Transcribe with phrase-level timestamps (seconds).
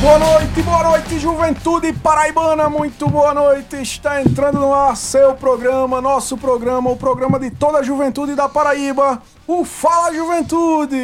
[0.00, 3.76] Boa noite, boa noite, juventude paraibana, muito boa noite.
[3.82, 8.48] Está entrando no ar seu programa, nosso programa, o programa de toda a juventude da
[8.48, 10.96] Paraíba, o Fala Juventude.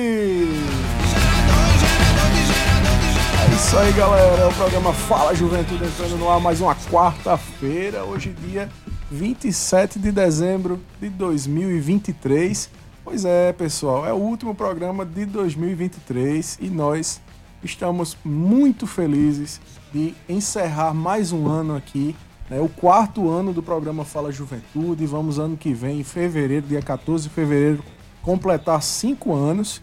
[3.42, 4.42] É isso aí, galera.
[4.42, 8.66] É o programa Fala Juventude entrando no ar mais uma quarta-feira, hoje dia
[9.10, 12.70] 27 de dezembro de 2023.
[13.04, 17.20] Pois é, pessoal, é o último programa de 2023 e nós
[17.66, 19.60] estamos muito felizes
[19.92, 22.16] de encerrar mais um ano aqui,
[22.48, 25.04] né, o quarto ano do programa Fala Juventude.
[25.04, 27.82] Vamos ano que vem, em fevereiro, dia 14 de fevereiro,
[28.22, 29.82] completar cinco anos.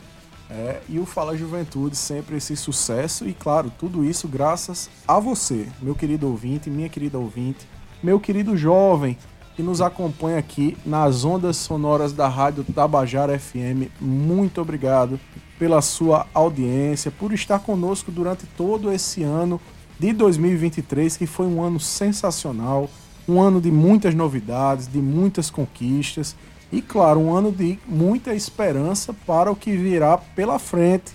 [0.50, 5.68] É, e o Fala Juventude sempre esse sucesso e claro, tudo isso graças a você,
[5.81, 7.68] meu querido ouvinte, minha querida ouvinte,
[8.04, 9.18] meu querido jovem
[9.56, 13.90] que nos acompanha aqui nas ondas sonoras da Rádio Tabajara FM.
[14.00, 15.20] Muito obrigado
[15.57, 19.59] pela sua audiência, por estar conosco durante todo esse ano
[20.00, 22.89] de 2023, que foi um ano sensacional,
[23.28, 26.36] um ano de muitas novidades, de muitas conquistas
[26.72, 31.13] e, claro, um ano de muita esperança para o que virá pela frente.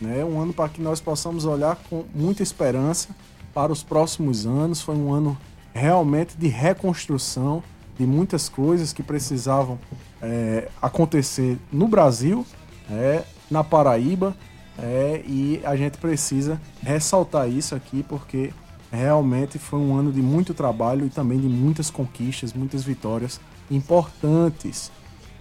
[0.00, 0.24] Né?
[0.24, 3.08] Um ano para que nós possamos olhar com muita esperança
[3.52, 4.80] para os próximos anos.
[4.80, 5.36] Foi um ano
[5.74, 7.62] realmente de reconstrução
[7.98, 9.78] de muitas coisas que precisavam
[10.22, 12.46] é, acontecer no Brasil,
[12.90, 14.36] é, na Paraíba,
[14.78, 18.52] é, e a gente precisa ressaltar isso aqui porque
[18.90, 23.40] realmente foi um ano de muito trabalho e também de muitas conquistas, muitas vitórias
[23.70, 24.90] importantes.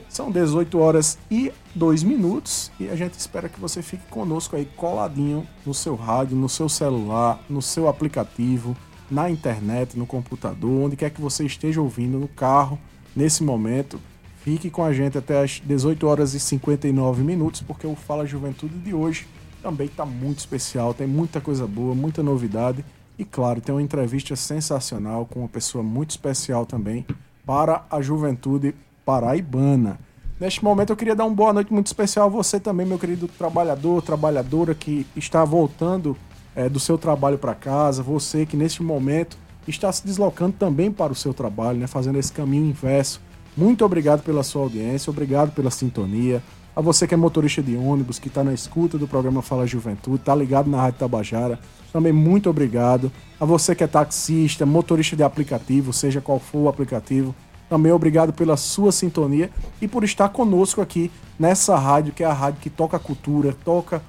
[0.09, 4.65] São 18 horas e 2 minutos e a gente espera que você fique conosco aí
[4.65, 8.75] coladinho no seu rádio, no seu celular, no seu aplicativo,
[9.09, 12.79] na internet, no computador, onde quer que você esteja ouvindo, no carro,
[13.15, 13.99] nesse momento.
[14.41, 18.77] Fique com a gente até as 18 horas e 59 minutos, porque o Fala Juventude
[18.79, 19.27] de hoje
[19.61, 22.83] também está muito especial, tem muita coisa boa, muita novidade
[23.17, 27.05] e, claro, tem uma entrevista sensacional com uma pessoa muito especial também
[27.45, 29.99] para a juventude paraibana.
[30.39, 33.27] Neste momento eu queria dar uma boa noite muito especial a você também, meu querido
[33.27, 36.15] trabalhador, trabalhadora que está voltando
[36.55, 39.37] é, do seu trabalho para casa, você que neste momento
[39.67, 43.19] está se deslocando também para o seu trabalho, né, fazendo esse caminho inverso.
[43.59, 46.41] Muito obrigado pela sua audiência, obrigado pela sintonia.
[46.73, 50.15] A você que é motorista de ônibus, que está na escuta do programa Fala Juventude,
[50.15, 51.59] está ligado na Rádio Tabajara,
[51.91, 53.11] também muito obrigado.
[53.37, 57.35] A você que é taxista, motorista de aplicativo, seja qual for o aplicativo,
[57.67, 59.49] também obrigado pela sua sintonia
[59.81, 63.53] e por estar conosco aqui nessa rádio, que é a rádio que toca a cultura,
[63.65, 64.01] toca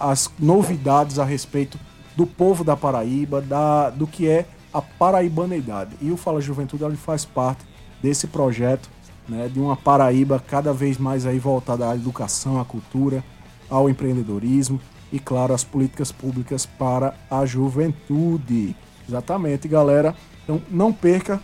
[0.00, 1.78] as novidades a respeito
[2.16, 5.94] do povo da Paraíba, da, do que é a paraibaneidade.
[6.00, 8.88] E o Fala Juventude ele faz parte desse projeto
[9.28, 13.24] né, de uma Paraíba cada vez mais aí voltada à educação, à cultura,
[13.68, 14.80] ao empreendedorismo
[15.12, 18.76] e, claro, às políticas públicas para a juventude.
[19.08, 20.14] Exatamente, galera.
[20.44, 21.40] Então não perca,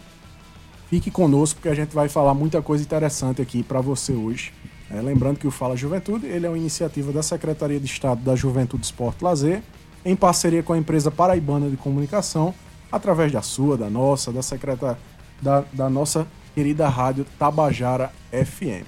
[0.88, 4.52] fique conosco porque a gente vai falar muita coisa interessante aqui para você hoje.
[4.90, 8.36] É, lembrando que o Fala Juventude ele é uma iniciativa da Secretaria de Estado da
[8.36, 9.62] Juventude, Esporte Lazer,
[10.04, 12.54] em parceria com a empresa Paraibana de Comunicação,
[12.90, 14.98] através da sua, da nossa, da secreta,
[15.40, 18.86] da, da nossa querida rádio Tabajara FM.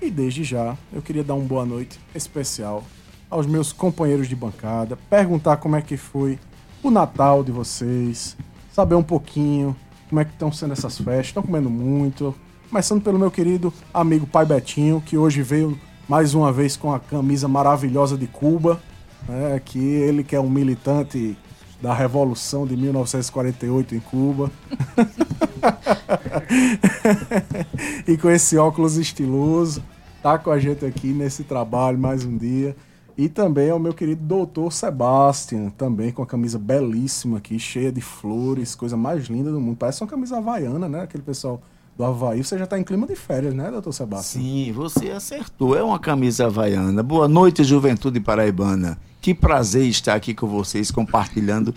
[0.00, 2.84] E desde já, eu queria dar uma boa noite especial
[3.30, 6.38] aos meus companheiros de bancada, perguntar como é que foi
[6.82, 8.36] o Natal de vocês,
[8.72, 9.76] saber um pouquinho
[10.08, 12.34] como é que estão sendo essas festas, estão comendo muito,
[12.72, 16.98] Começando pelo meu querido amigo Pai Betinho, que hoje veio mais uma vez com a
[16.98, 18.80] camisa maravilhosa de Cuba,
[19.28, 21.36] né, que ele que é um militante
[21.82, 24.50] da Revolução de 1948 em Cuba.
[28.06, 29.82] e com esse óculos estiloso,
[30.22, 32.76] tá com a gente aqui nesse trabalho mais um dia.
[33.16, 37.92] E também é o meu querido doutor Sebastian, também com a camisa belíssima aqui, cheia
[37.92, 39.76] de flores, coisa mais linda do mundo.
[39.76, 41.02] Parece uma camisa havaiana, né?
[41.02, 41.60] Aquele pessoal
[41.96, 44.42] do Havaí, você já está em clima de férias, né, doutor Sebastião?
[44.42, 45.76] Sim, você acertou.
[45.76, 47.02] É uma camisa havaiana.
[47.02, 48.98] Boa noite, Juventude Paraibana.
[49.20, 51.74] Que prazer estar aqui com vocês, compartilhando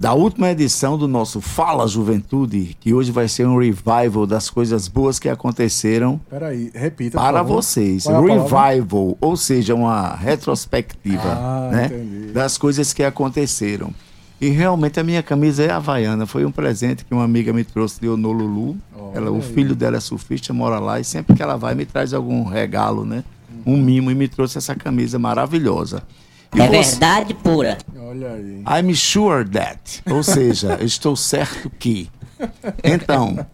[0.00, 4.88] da última edição do nosso Fala Juventude, que hoje vai ser um revival das coisas
[4.88, 6.18] boas que aconteceram.
[6.30, 7.18] Peraí, repita.
[7.18, 8.06] Para vocês.
[8.06, 11.90] É revival, ou seja, uma retrospectiva ah, né,
[12.32, 13.92] das coisas que aconteceram.
[14.40, 16.24] E realmente a minha camisa é havaiana.
[16.24, 18.78] Foi um presente que uma amiga me trouxe de Honolulu.
[18.98, 21.84] Oh, ela, o filho dela é surfista, mora lá e sempre que ela vai me
[21.84, 23.22] traz algum regalo, né?
[23.66, 26.02] Um mimo e me trouxe essa camisa maravilhosa.
[26.54, 26.90] E é você...
[26.90, 27.76] verdade pura.
[28.10, 28.64] Olha aí.
[28.66, 30.02] I'm sure that.
[30.10, 32.10] Ou seja, estou certo que.
[32.82, 33.46] Então,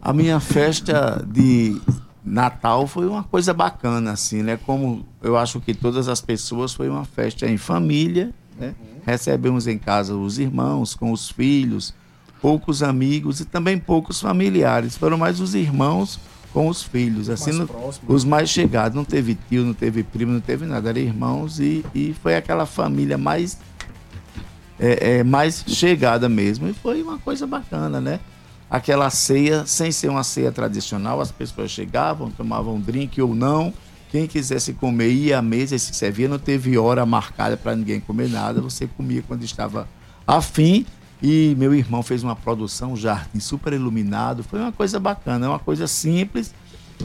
[0.00, 1.80] a minha festa de
[2.24, 4.56] Natal foi uma coisa bacana, assim, né?
[4.64, 8.76] Como eu acho que todas as pessoas foi uma festa em família Né?
[9.04, 11.92] Recebemos em casa os irmãos, com os filhos,
[12.40, 14.96] poucos amigos e também poucos familiares.
[14.96, 16.20] Foram mais os irmãos
[16.54, 18.94] com os filhos, assim, mais no, os mais chegados.
[18.94, 22.64] Não teve tio, não teve primo, não teve nada, eram irmãos e, e foi aquela
[22.64, 23.58] família mais
[24.78, 26.68] é, é, mais chegada mesmo.
[26.68, 28.20] E foi uma coisa bacana, né?
[28.70, 33.74] Aquela ceia, sem ser uma ceia tradicional, as pessoas chegavam, tomavam drink ou não.
[34.10, 37.98] Quem quisesse comer ia à mesa e se servia, não teve hora marcada para ninguém
[37.98, 39.88] comer nada, você comia quando estava
[40.24, 40.86] afim.
[41.26, 44.44] E meu irmão fez uma produção, jardim super iluminado.
[44.44, 46.54] Foi uma coisa bacana, é uma coisa simples,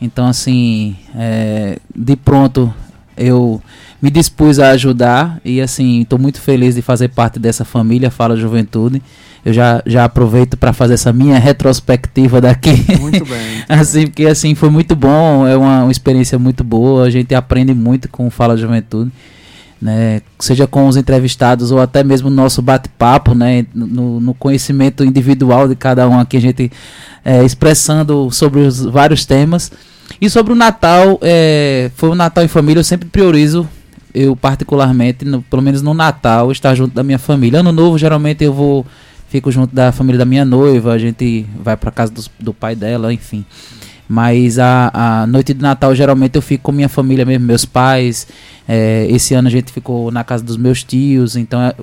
[0.00, 2.72] Então, assim, é, de pronto
[3.16, 3.60] eu
[4.00, 8.36] me dispus a ajudar e assim estou muito feliz de fazer parte dessa família Fala
[8.36, 9.02] Juventude
[9.48, 12.70] eu já, já aproveito para fazer essa minha retrospectiva daqui.
[13.00, 13.64] Muito bem.
[13.66, 17.72] assim, porque assim foi muito bom, é uma, uma, experiência muito boa, a gente aprende
[17.72, 19.10] muito com o Fala Juventude.
[19.80, 25.04] Né, seja com os entrevistados ou até mesmo no nosso bate-papo, né, no, no, conhecimento
[25.04, 26.72] individual de cada um aqui, a gente
[27.24, 29.70] é, expressando sobre os vários temas.
[30.20, 33.68] E sobre o Natal, é, foi o Natal em família, eu sempre priorizo,
[34.12, 37.60] eu particularmente, no, pelo menos no Natal, estar junto da minha família.
[37.60, 38.84] Ano Novo, geralmente eu vou
[39.28, 42.74] fico junto da família da minha noiva, a gente vai para casa do, do, pai
[42.74, 43.44] dela, enfim.
[44.08, 48.26] Mas a, a noite de Natal geralmente eu fico com minha família mesmo, meus pais.
[48.66, 51.74] É, esse ano a gente ficou na casa dos meus tios, então é,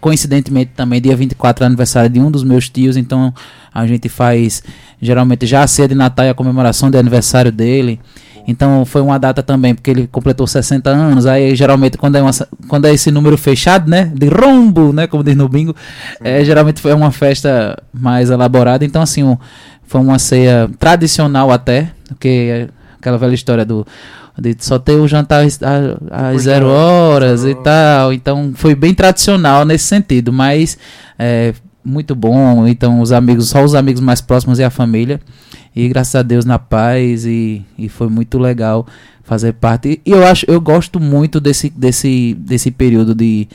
[0.00, 3.32] coincidentemente também dia 24 é aniversário de um dos meus tios, então
[3.72, 4.62] a gente faz
[5.00, 8.00] geralmente já a ceia de Natal e a comemoração de aniversário dele.
[8.46, 11.26] Então foi uma data também, porque ele completou 60 anos.
[11.26, 12.30] Aí geralmente quando é, uma,
[12.68, 14.10] quando é esse número fechado, né?
[14.14, 15.06] De rombo, né?
[15.06, 15.74] Como diz no bingo,
[16.22, 18.84] é, geralmente foi uma festa mais elaborada.
[18.84, 19.36] Então, assim, um,
[19.84, 23.86] foi uma ceia tradicional até, porque é aquela velha história do
[24.38, 28.12] de só ter o jantar às zero horas e tal.
[28.12, 30.78] Então foi bem tradicional nesse sentido, mas
[31.18, 31.52] é,
[31.84, 32.66] muito bom.
[32.66, 35.20] Então os amigos, só os amigos mais próximos e a família.
[35.74, 38.86] E graças a Deus na paz e, e foi muito legal
[39.22, 40.00] fazer parte.
[40.04, 43.46] E eu acho, eu gosto muito desse, desse, desse período de,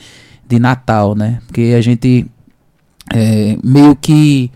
[0.48, 1.40] de Natal, né?
[1.46, 2.26] Porque a gente
[3.14, 4.50] é, meio que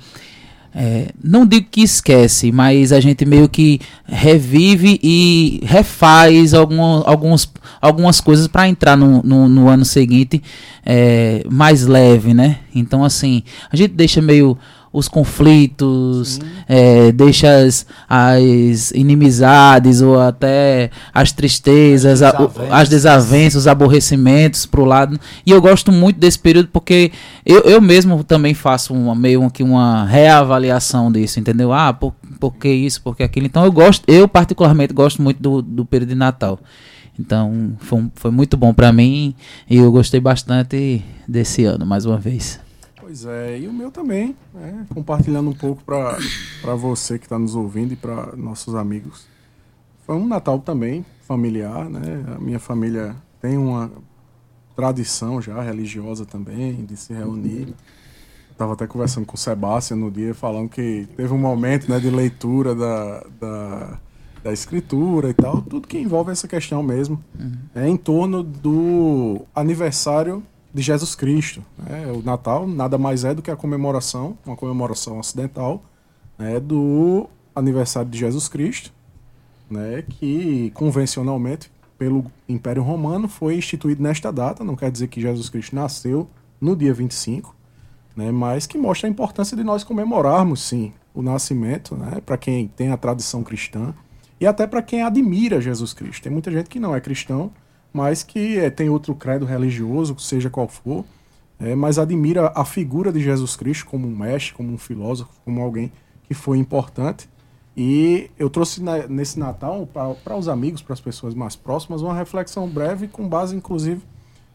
[0.73, 7.53] é, não digo que esquece, mas a gente meio que revive e refaz algum, alguns,
[7.81, 10.41] algumas coisas para entrar no, no, no, ano seguinte
[10.87, 12.59] é, mais leve, né?
[12.73, 14.57] Então, assim, a gente deixa meio
[14.93, 22.89] os conflitos, é, deixa as, as, inimizades ou até as tristezas, as desavenças, a, as
[22.89, 25.19] desavenças os aborrecimentos pro lado.
[25.47, 27.13] E eu gosto muito desse período porque
[27.47, 31.73] eu, eu mesmo também faço uma, meio que uma reavaliação disso, entendeu?
[31.73, 33.47] Ah, por, por que isso, por que aquilo.
[33.47, 36.59] Então eu gosto, eu particularmente gosto muito do, do período de Natal.
[37.19, 39.35] Então foi, foi muito bom para mim
[39.69, 42.59] e eu gostei bastante desse ano, mais uma vez.
[43.11, 44.87] Pois é, e o meu também, né?
[44.95, 49.27] compartilhando um pouco para você que está nos ouvindo e para nossos amigos.
[50.07, 52.25] Foi um Natal também familiar, né?
[52.37, 53.91] A minha família tem uma
[54.77, 57.75] tradição já religiosa também de se reunir.
[58.53, 62.11] Estava até conversando com o Sebastião no dia, falando que teve um momento né, de
[62.11, 63.99] leitura da, da,
[64.45, 67.21] da escritura e tal, tudo que envolve essa questão mesmo.
[67.37, 67.59] Uhum.
[67.75, 71.63] É em torno do aniversário de Jesus Cristo.
[71.79, 72.07] Né?
[72.13, 75.83] O Natal nada mais é do que a comemoração, uma comemoração ocidental,
[76.39, 78.93] né, do aniversário de Jesus Cristo,
[79.71, 85.51] né, que convencionalmente pelo Império Romano foi instituído nesta data, não quer dizer que Jesus
[85.51, 86.29] Cristo nasceu
[86.61, 87.55] no dia 25,
[88.17, 92.21] né, mas que mostra a importância de nós comemorarmos, sim, o nascimento, né?
[92.25, 93.95] Para quem tem a tradição cristã
[94.41, 96.23] e até para quem admira Jesus Cristo.
[96.23, 97.51] Tem muita gente que não é cristão,
[97.93, 101.05] mas que é, tem outro credo religioso, seja qual for,
[101.59, 105.61] é, mas admira a figura de Jesus Cristo como um mestre, como um filósofo, como
[105.61, 105.93] alguém
[106.25, 107.29] que foi importante.
[107.77, 112.15] E eu trouxe na, nesse Natal para os amigos, para as pessoas mais próximas, uma
[112.15, 114.03] reflexão breve com base, inclusive,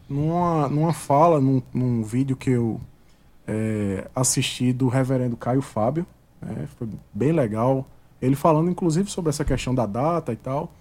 [0.08, 2.80] numa, numa fala, num, num vídeo que eu
[3.46, 6.06] é, assisti do reverendo Caio Fábio.
[6.42, 7.86] É, foi bem legal.
[8.20, 10.72] Ele falando, inclusive, sobre essa questão da data e tal.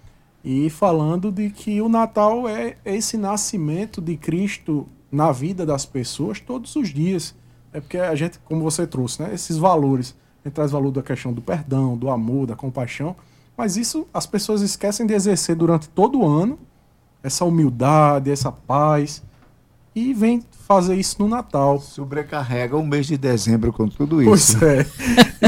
[0.46, 6.40] E falando de que o Natal é esse nascimento de Cristo na vida das pessoas
[6.40, 7.36] todos os dias.
[7.74, 11.34] É porque a gente, como você trouxe, né, esses valores ele traz valor da questão
[11.34, 13.16] do perdão, do amor, da compaixão.
[13.58, 16.60] Mas isso as pessoas esquecem de exercer durante todo o ano,
[17.24, 19.24] essa humildade, essa paz,
[19.96, 21.80] e vem fazer isso no Natal.
[21.80, 24.60] Sobrecarrega o mês de dezembro com tudo isso.
[24.60, 24.86] Pois é.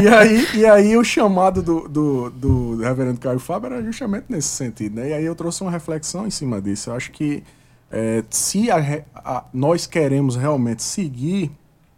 [0.01, 4.47] e, aí, e aí o chamado do, do, do reverendo Caio Fábio era justamente nesse
[4.47, 4.95] sentido.
[4.95, 5.09] Né?
[5.09, 6.89] E aí eu trouxe uma reflexão em cima disso.
[6.89, 7.43] Eu acho que
[7.91, 8.77] é, se a,
[9.15, 11.51] a, nós queremos realmente seguir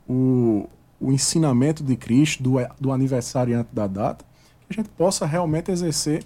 [0.08, 0.68] o,
[1.00, 4.26] o ensinamento de Cristo, do, do aniversariante da data,
[4.68, 6.24] que a gente possa realmente exercer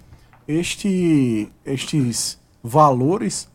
[0.48, 3.48] este, estes valores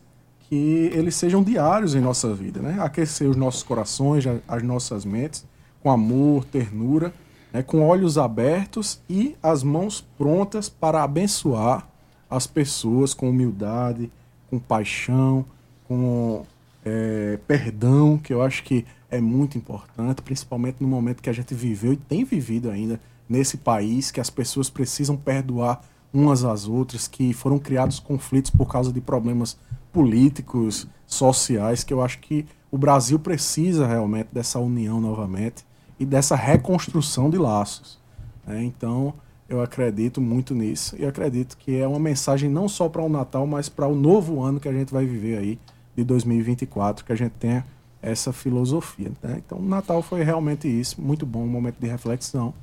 [0.50, 2.76] que eles sejam diários em nossa vida, né?
[2.80, 5.46] Aquecer os nossos corações, as nossas mentes,
[5.80, 7.14] com amor, ternura,
[7.52, 7.62] né?
[7.62, 11.88] com olhos abertos e as mãos prontas para abençoar
[12.28, 14.10] as pessoas com humildade,
[14.50, 15.44] com paixão,
[15.86, 16.44] com
[16.84, 21.54] é, perdão, que eu acho que é muito importante, principalmente no momento que a gente
[21.54, 25.80] viveu e tem vivido ainda nesse país, que as pessoas precisam perdoar
[26.12, 29.56] umas às outras, que foram criados conflitos por causa de problemas
[29.92, 35.64] políticos, sociais, que eu acho que o Brasil precisa realmente dessa união novamente
[35.98, 37.98] e dessa reconstrução de laços.
[38.46, 38.62] Né?
[38.62, 39.12] Então,
[39.48, 43.46] eu acredito muito nisso e acredito que é uma mensagem não só para o Natal,
[43.46, 45.58] mas para o novo ano que a gente vai viver aí,
[45.96, 47.66] de 2024, que a gente tenha
[48.00, 49.10] essa filosofia.
[49.22, 49.42] Né?
[49.44, 52.54] Então, o Natal foi realmente isso, muito bom, um momento de reflexão,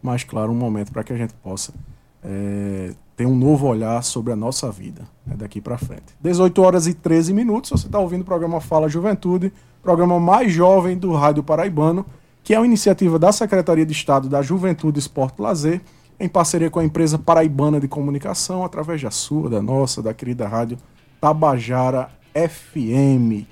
[0.00, 1.74] mas, claro, um momento para que a gente possa
[2.22, 6.14] é, ter um novo olhar sobre a nossa vida né, daqui para frente.
[6.20, 10.98] 18 horas e 13 minutos, você está ouvindo o programa Fala Juventude, programa mais jovem
[10.98, 12.04] do Rádio Paraibano,
[12.44, 15.80] que é uma iniciativa da Secretaria de Estado da Juventude, Esporte e Lazer,
[16.20, 20.46] em parceria com a empresa Paraibana de Comunicação, através da sua, da nossa, da querida
[20.46, 20.78] rádio
[21.20, 23.46] Tabajara FM.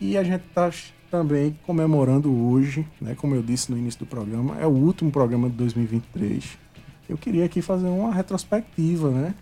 [0.00, 0.70] E a gente está
[1.10, 5.48] também comemorando hoje, né, como eu disse no início do programa, é o último programa
[5.48, 6.65] de 2023.
[7.08, 9.34] Eu queria aqui fazer uma retrospectiva, né?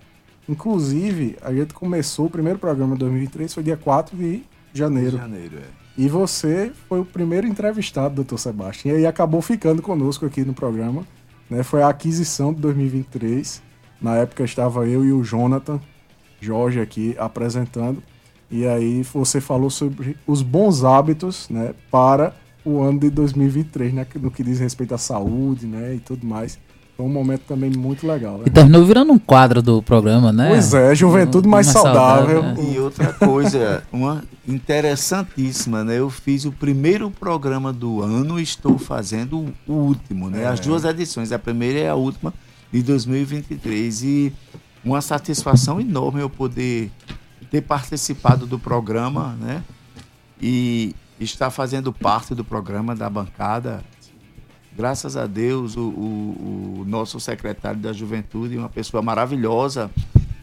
[0.48, 5.12] Inclusive, a gente começou o primeiro programa de 2023, foi dia 4 de janeiro.
[5.12, 5.84] De janeiro, é.
[5.96, 10.52] E você foi o primeiro entrevistado, doutor Sebastião, e aí acabou ficando conosco aqui no
[10.52, 11.06] programa.
[11.48, 11.62] Né?
[11.62, 13.62] Foi a aquisição de 2023.
[14.00, 15.80] Na época estava eu e o Jonathan
[16.40, 18.02] Jorge aqui apresentando.
[18.50, 24.06] E aí você falou sobre os bons hábitos, né, para o ano de 2023, né,
[24.16, 26.58] no que diz respeito à saúde, né, e tudo mais.
[26.96, 28.38] Foi um momento também muito legal.
[28.38, 28.44] Né?
[28.46, 30.48] E terminou virando um quadro do programa, né?
[30.50, 32.42] Pois é, juventude mais, mais saudável.
[32.42, 32.72] saudável né?
[32.72, 35.98] E outra coisa, uma interessantíssima, né?
[35.98, 40.42] Eu fiz o primeiro programa do ano e estou fazendo o último, né?
[40.42, 40.46] É.
[40.46, 42.32] As duas edições, a primeira e a última
[42.72, 44.02] de 2023.
[44.04, 44.32] E
[44.84, 46.92] uma satisfação enorme eu poder
[47.50, 49.64] ter participado do programa, né?
[50.40, 53.82] E estar fazendo parte do programa da bancada.
[54.76, 59.88] Graças a Deus, o, o, o nosso secretário da Juventude, uma pessoa maravilhosa,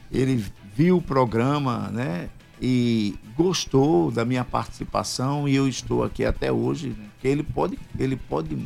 [0.10, 2.30] ele viu o programa, né?
[2.62, 6.96] E gostou da minha participação e eu estou aqui até hoje.
[7.22, 8.58] Ele pode, ele pode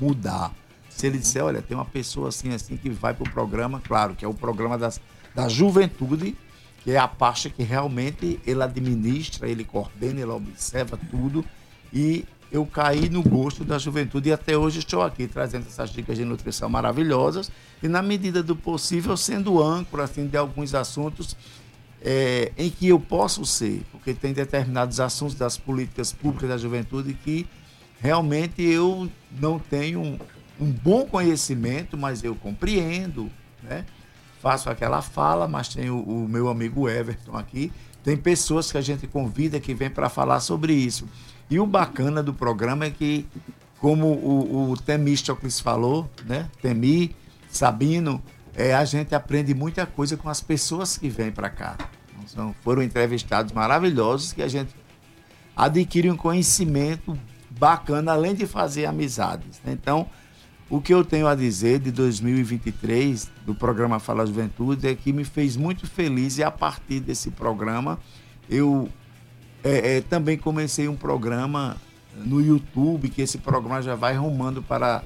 [0.00, 0.52] mudar.
[0.88, 4.14] Se ele disser, olha, tem uma pessoa assim, assim que vai para o programa, claro,
[4.14, 5.00] que é o programa das,
[5.34, 6.36] da juventude,
[6.82, 11.44] que é a parte que realmente ele administra, ele coordena, ele observa tudo.
[11.92, 16.16] E eu caí no gosto da juventude e até hoje estou aqui trazendo essas dicas
[16.16, 17.50] de nutrição maravilhosas
[17.82, 21.36] e, na medida do possível, sendo âncora assim, de alguns assuntos
[22.00, 27.14] é, em que eu posso ser, porque tem determinados assuntos das políticas públicas da juventude
[27.14, 27.46] que
[28.00, 29.10] realmente eu
[29.40, 30.18] não tenho um,
[30.60, 33.30] um bom conhecimento, mas eu compreendo,
[33.62, 33.84] né?
[34.44, 37.72] faço aquela fala, mas tem o, o meu amigo Everton aqui.
[38.02, 41.08] Tem pessoas que a gente convida que vem para falar sobre isso.
[41.50, 43.26] E o bacana do programa é que,
[43.78, 46.48] como o, o Temístocles falou, né?
[46.60, 47.14] Temi,
[47.48, 48.22] Sabino,
[48.54, 51.76] é, a gente aprende muita coisa com as pessoas que vêm para cá.
[52.24, 54.74] Então, foram entrevistados maravilhosos que a gente
[55.56, 57.16] adquire um conhecimento
[57.50, 59.60] bacana, além de fazer amizades.
[59.64, 59.72] Né?
[59.72, 60.08] Então,
[60.68, 65.24] o que eu tenho a dizer de 2023 do programa Fala Juventude é que me
[65.24, 67.98] fez muito feliz e a partir desse programa
[68.48, 68.88] eu
[69.64, 71.76] é, é, também comecei um programa
[72.14, 75.02] no YouTube, que esse programa já vai rumando para,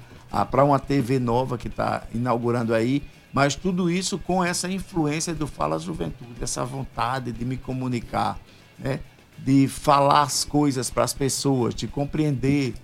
[0.50, 5.46] para uma TV nova que está inaugurando aí, mas tudo isso com essa influência do
[5.46, 8.38] Fala Juventude, essa vontade de me comunicar,
[8.78, 9.00] né?
[9.38, 12.74] de falar as coisas para as pessoas, de compreender,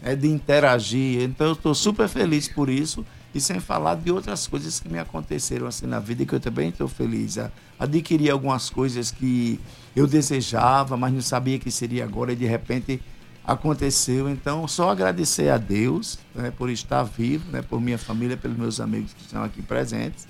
[0.00, 0.14] né?
[0.14, 1.22] de interagir.
[1.22, 3.04] Então eu estou super feliz por isso
[3.34, 6.40] e sem falar de outras coisas que me aconteceram assim na vida e que eu
[6.40, 7.36] também estou feliz.
[7.78, 9.58] Adquiri algumas coisas que
[9.96, 13.00] eu desejava, mas não sabia que seria agora e de repente
[13.42, 14.28] aconteceu.
[14.28, 18.78] Então, só agradecer a Deus né, por estar vivo, né, por minha família, pelos meus
[18.78, 20.28] amigos que estão aqui presentes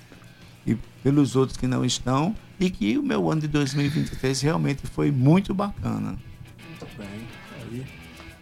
[0.65, 2.33] e pelos outros que não estão.
[2.59, 6.17] E que o meu ano de 2023 realmente foi muito bacana.
[6.67, 7.27] Muito bem.
[7.61, 7.85] Aí,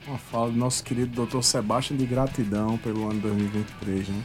[0.08, 1.42] uma fala do nosso querido Dr.
[1.42, 4.24] Sebastião de gratidão pelo ano 2023, né?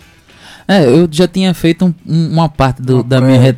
[0.66, 3.56] É, eu já tinha feito um, uma parte do, uma da minha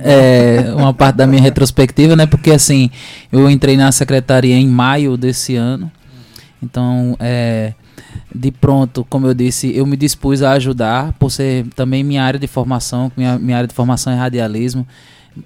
[0.00, 2.26] é, uma parte da minha retrospectiva, né?
[2.26, 2.90] Porque assim,
[3.32, 5.90] eu entrei na secretaria em maio desse ano.
[6.62, 7.74] Então, é,
[8.34, 12.38] de pronto, como eu disse, eu me dispus a ajudar, por ser também minha área
[12.38, 14.86] de formação, minha, minha área de formação é radialismo.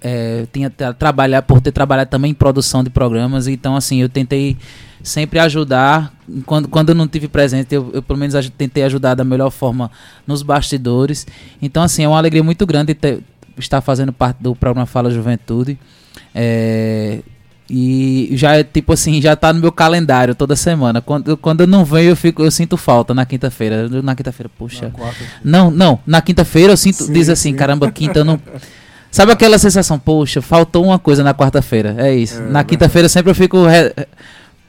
[0.02, 4.56] É, tinha trabalhar por ter trabalhado também em produção de programas, então assim, eu tentei
[5.02, 6.12] sempre ajudar.
[6.44, 9.90] Quando, quando eu não tive presente, eu, eu pelo menos tentei ajudar da melhor forma
[10.26, 11.26] nos bastidores.
[11.60, 13.20] Então, assim, é uma alegria muito grande ter,
[13.56, 15.78] estar fazendo parte do programa Fala Juventude.
[16.34, 17.20] É,
[17.70, 21.00] e já tipo assim, já tá no meu calendário toda semana.
[21.02, 23.88] Quando, quando eu não venho, eu fico, eu sinto falta na quinta-feira.
[24.02, 24.92] Na quinta-feira, puxa.
[25.44, 27.56] não, não, na quinta-feira eu sinto, sim, diz assim, sim.
[27.56, 28.40] caramba, quinta eu não.
[29.10, 31.94] Sabe aquela sensação, poxa, faltou uma coisa na quarta-feira.
[31.98, 32.40] É isso.
[32.40, 33.58] É, na quinta-feira sempre eu fico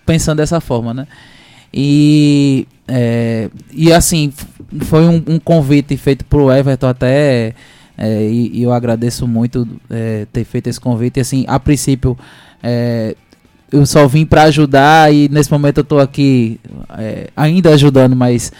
[0.05, 1.07] pensando dessa forma, né?
[1.73, 4.33] E, é, e assim,
[4.81, 7.53] foi um, um, convite feito pro Everton até,
[7.97, 11.17] é, e, e, eu agradeço muito é, ter feito esse convite.
[11.17, 12.17] E, assim, a princípio,
[12.63, 13.15] é,
[13.71, 16.59] eu só vim para ajudar e nesse momento eu estou aqui
[16.97, 18.51] é, ainda ajudando, mas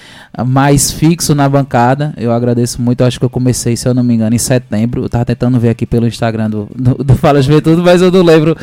[0.46, 2.14] mais fixo na bancada.
[2.18, 3.02] Eu agradeço muito.
[3.02, 5.04] Eu acho que eu comecei, se eu não me engano, em setembro.
[5.04, 8.22] Eu tava tentando ver aqui pelo Instagram do, do, do Fala Juventude, mas eu não
[8.22, 8.56] lembro.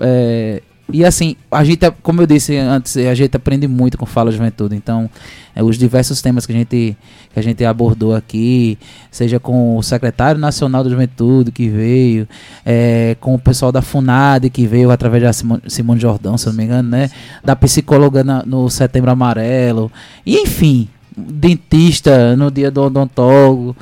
[0.00, 4.30] É, e assim, a gente, como eu disse antes, a gente aprende muito com Fala
[4.30, 4.74] Juventude.
[4.74, 5.08] Então,
[5.54, 6.96] é, os diversos temas que a, gente,
[7.32, 8.78] que a gente abordou aqui,
[9.10, 12.28] seja com o secretário nacional da Juventude que veio,
[12.64, 15.32] é, com o pessoal da FUNAD que veio através da
[15.68, 17.10] Simone, Jordão, se não me engano, né?
[17.44, 19.90] Da psicóloga na, no Setembro Amarelo.
[20.26, 23.76] E enfim, dentista no dia do odontólogo.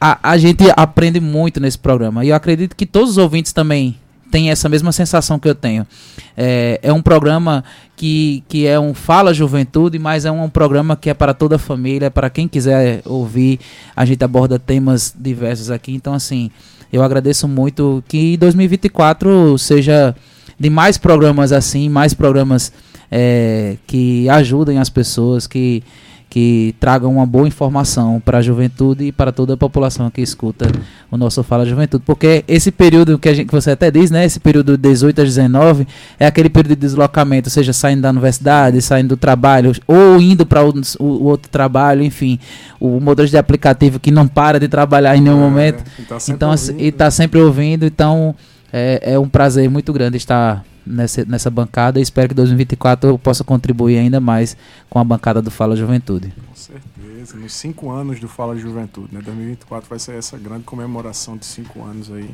[0.00, 2.24] A, a gente aprende muito nesse programa.
[2.24, 3.96] E eu acredito que todos os ouvintes também
[4.32, 5.86] tem essa mesma sensação que eu tenho.
[6.34, 7.62] É, é um programa
[7.94, 11.56] que, que é um Fala Juventude, mas é um, um programa que é para toda
[11.56, 13.60] a família, para quem quiser ouvir.
[13.94, 15.94] A gente aborda temas diversos aqui.
[15.94, 16.50] Então, assim,
[16.90, 20.16] eu agradeço muito que 2024 seja
[20.58, 22.72] de mais programas assim, mais programas
[23.10, 25.82] é, que ajudem as pessoas, que
[26.32, 30.66] que tragam uma boa informação para a juventude e para toda a população que escuta
[31.10, 32.02] o nosso Fala Juventude.
[32.06, 34.24] Porque esse período que, a gente, que você até diz, né?
[34.24, 35.86] Esse período de 18 a 19
[36.18, 40.64] é aquele período de deslocamento, seja saindo da universidade, saindo do trabalho, ou indo para
[40.64, 42.38] o, o, outro trabalho, enfim.
[42.80, 45.84] O motorista de aplicativo que não para de trabalhar em nenhum é, momento.
[45.98, 47.84] E tá então, ouvindo, e está sempre ouvindo.
[47.84, 48.34] Então,
[48.72, 53.18] é, é um prazer muito grande estar nessa, nessa bancada e espero que 2024 eu
[53.18, 54.56] possa contribuir ainda mais
[54.88, 56.32] com a bancada do Fala Juventude.
[56.48, 59.20] Com certeza, nos cinco anos do Fala Juventude, né?
[59.22, 62.30] 2024 vai ser essa grande comemoração de cinco anos aí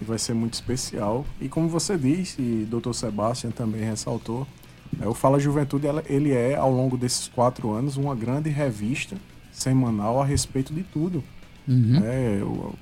[0.00, 1.24] e vai ser muito especial.
[1.40, 2.92] E como você disse, e Dr.
[2.92, 4.46] Sebastião também ressaltou,
[5.00, 9.16] é, o Fala Juventude ele é, ao longo desses quatro anos, uma grande revista
[9.52, 11.22] semanal a respeito de tudo.
[11.66, 12.00] Uhum.
[12.04, 12.74] É, eu,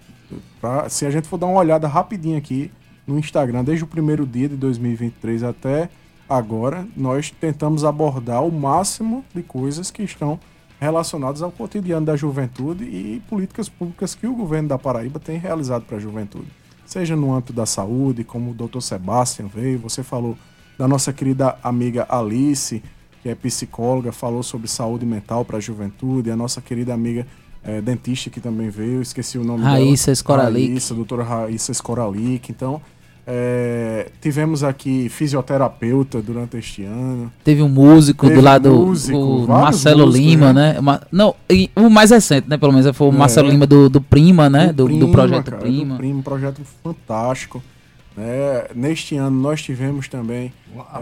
[0.61, 2.71] pra, se a gente for dar uma olhada rapidinho aqui,
[3.07, 5.89] no Instagram desde o primeiro dia de 2023 até
[6.29, 10.39] agora, nós tentamos abordar o máximo de coisas que estão
[10.81, 15.85] relacionadas ao cotidiano da juventude e políticas públicas que o governo da Paraíba tem realizado
[15.85, 16.49] para a juventude.
[16.85, 18.81] Seja no âmbito da saúde, como o Dr.
[18.81, 20.37] Sebastião veio, você falou
[20.79, 22.83] da nossa querida amiga Alice,
[23.23, 27.27] que é psicóloga, falou sobre saúde mental para a juventude, a nossa querida amiga
[27.65, 30.13] é, dentista que também veio, esqueci o nome Raíssa dela.
[30.13, 30.69] Escoralic.
[30.69, 32.53] Raíssa, doutora Raíssa Escoralic.
[32.53, 32.81] Então,
[33.29, 37.33] é, tivemos aqui fisioterapeuta durante este ano.
[37.43, 40.81] Teve um músico Teve do lado músico, o Marcelo Lima, né?
[40.81, 41.01] né?
[41.11, 41.35] Não,
[41.75, 42.57] o mais recente, né?
[42.57, 44.73] Pelo menos foi o é, Marcelo Lima do, do Prima, né?
[44.73, 45.95] Do, do, Prima, do projeto cara, Prima.
[45.95, 47.61] Do Prima, um projeto fantástico.
[48.17, 48.65] Né?
[48.75, 50.53] Neste ano nós tivemos também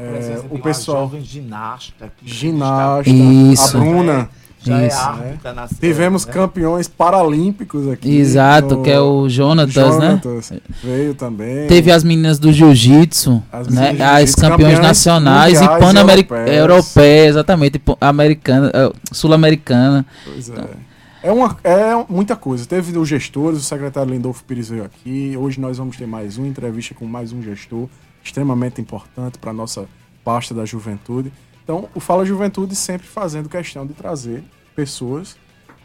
[0.00, 3.76] é, o pessoal ginasta, ginasta, Isso.
[3.76, 4.30] a Bruna.
[4.64, 5.61] Já Isso, é árbitra né?
[5.61, 6.33] na série, Tivemos né?
[6.33, 8.16] campeões paralímpicos aqui.
[8.16, 8.83] Exato, no...
[8.83, 10.61] que é o Jonatas, Jonatas né?
[10.83, 11.66] Veio também.
[11.66, 13.96] Teve as meninas do jiu-jitsu, né?
[14.00, 20.07] As campeões nacionais e pan-americanas, europeias, exatamente, americana, eh, sul-americana.
[20.24, 20.94] Pois é.
[21.22, 22.66] É, uma, é muita coisa.
[22.66, 25.37] Teve os gestores, o secretário Lindolfo Pires veio aqui.
[25.37, 27.88] Hoje nós vamos ter mais uma entrevista com mais um gestor,
[28.22, 29.87] extremamente importante para a nossa
[30.22, 31.33] pasta da juventude.
[31.64, 34.44] Então, o Fala Juventude sempre fazendo questão de trazer
[34.77, 35.37] pessoas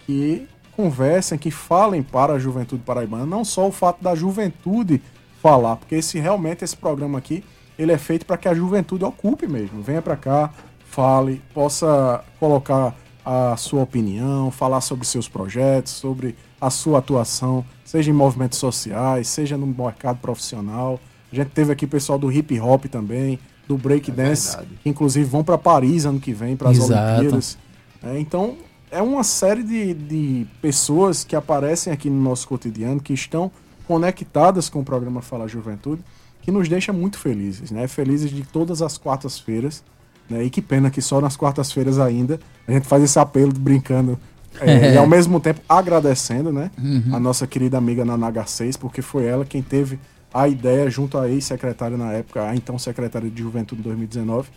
[0.05, 5.01] que conversem, que falem para a juventude paraibana, não só o fato da juventude
[5.41, 7.43] falar, porque esse realmente esse programa aqui,
[7.77, 10.51] ele é feito para que a juventude ocupe mesmo, venha para cá,
[10.85, 18.09] fale, possa colocar a sua opinião, falar sobre seus projetos, sobre a sua atuação, seja
[18.09, 20.99] em movimentos sociais, seja no mercado profissional.
[21.31, 23.39] A gente teve aqui pessoal do hip hop também,
[23.69, 27.55] do break é dance, que inclusive vão para Paris ano que vem para as Olimpíadas.
[28.03, 28.57] É, então
[28.89, 33.51] é uma série de, de pessoas que aparecem aqui no nosso cotidiano, que estão
[33.87, 36.01] conectadas com o programa Fala Juventude,
[36.41, 37.87] que nos deixa muito felizes, né?
[37.87, 39.83] Felizes de todas as quartas-feiras,
[40.27, 40.43] né?
[40.43, 44.17] E que pena que só nas quartas-feiras ainda a gente faz esse apelo brincando
[44.59, 46.71] é, e ao mesmo tempo agradecendo, né?
[46.75, 47.13] Uhum.
[47.13, 49.99] A nossa querida amiga Nanaga 6, porque foi ela quem teve
[50.33, 54.49] a ideia junto à ex-secretária na época, a então secretária de Juventude em 2019,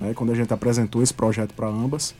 [0.00, 2.14] né, quando a gente apresentou esse projeto para ambas,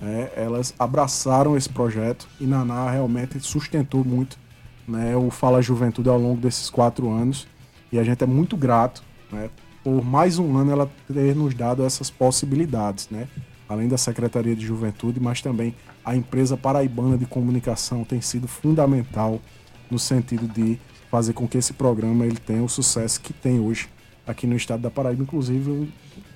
[0.00, 4.38] né, elas abraçaram esse projeto e Naná realmente sustentou muito
[4.86, 7.46] né, o Fala Juventude ao longo desses quatro anos
[7.92, 9.50] e a gente é muito grato né,
[9.84, 13.28] por mais um ano ela ter nos dado essas possibilidades, né?
[13.68, 15.74] além da Secretaria de Juventude, mas também
[16.04, 19.40] a empresa paraibana de comunicação tem sido fundamental
[19.90, 20.78] no sentido de
[21.14, 23.88] fazer com que esse programa ele tenha o sucesso que tem hoje
[24.26, 25.88] aqui no estado da Paraíba, inclusive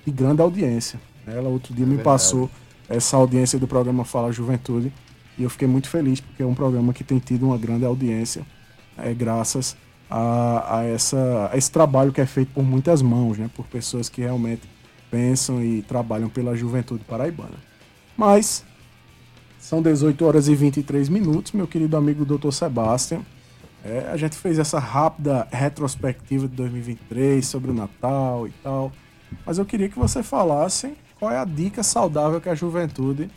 [0.05, 0.97] de grande audiência.
[1.27, 2.05] Ela outro dia é me verdade.
[2.05, 2.49] passou
[2.87, 4.93] essa audiência do programa Fala Juventude
[5.37, 8.45] e eu fiquei muito feliz porque é um programa que tem tido uma grande audiência
[8.97, 9.75] é, graças
[10.09, 14.07] a, a, essa, a esse trabalho que é feito por muitas mãos, né, por pessoas
[14.07, 14.61] que realmente
[15.11, 17.59] pensam e trabalham pela juventude paraibana.
[18.15, 18.63] Mas
[19.59, 22.51] são 18 horas e 23 minutos, meu querido amigo Dr.
[22.51, 23.25] Sebastião.
[23.83, 28.91] É, a gente fez essa rápida retrospectiva de 2023 sobre o Natal e tal.
[29.45, 33.29] Mas eu queria que você falasse qual é a dica saudável que a juventude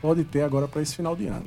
[0.00, 1.44] pode ter agora para esse final de ano.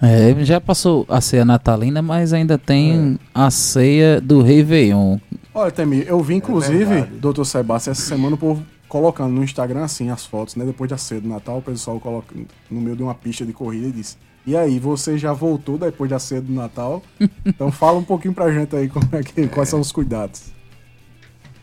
[0.00, 3.26] É, já passou a ceia natalina, mas ainda tem é.
[3.34, 5.18] a ceia do Réveillon.
[5.52, 9.84] Olha, Temi, eu vi inclusive, é doutor Sebastião, essa semana o povo colocando no Instagram
[9.84, 10.64] assim as fotos, né?
[10.64, 12.34] Depois da ceia do Natal, o pessoal coloca
[12.70, 14.16] no meio de uma pista de corrida e disse:
[14.48, 17.02] e aí, você já voltou depois da ceia do Natal?
[17.44, 20.44] Então fala um pouquinho pra gente aí como é que, quais são os cuidados.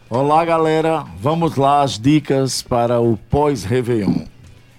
[0.08, 1.04] Olá, galera.
[1.20, 4.26] Vamos lá as dicas para o pós-Réveillon.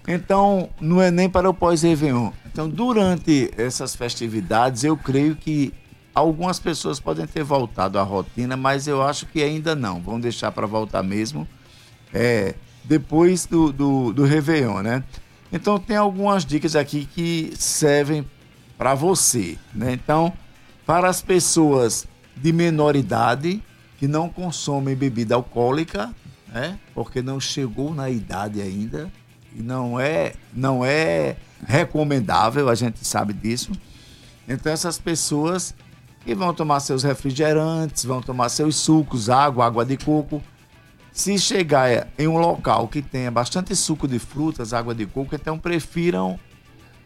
[0.07, 2.31] Então, não é nem para o pós-Réveillon.
[2.47, 5.73] Então, durante essas festividades, eu creio que
[6.15, 10.01] algumas pessoas podem ter voltado à rotina, mas eu acho que ainda não.
[10.01, 11.45] Vão deixar para voltar mesmo
[12.15, 15.03] é, depois do, do, do Réveillon, né?
[15.53, 18.27] Então tem algumas dicas aqui que servem
[18.77, 19.93] para você, né?
[19.93, 20.33] Então,
[20.85, 22.07] para as pessoas
[22.37, 23.63] de menor idade
[23.99, 26.15] que não consomem bebida alcoólica,
[26.49, 26.79] né?
[26.95, 29.11] Porque não chegou na idade ainda
[29.55, 33.73] e não é não é recomendável, a gente sabe disso.
[34.47, 35.75] Então essas pessoas
[36.25, 40.43] que vão tomar seus refrigerantes, vão tomar seus sucos, água, água de coco,
[41.17, 45.59] se chegar em um local que tenha bastante suco de frutas, água de coco, então
[45.59, 46.39] prefiram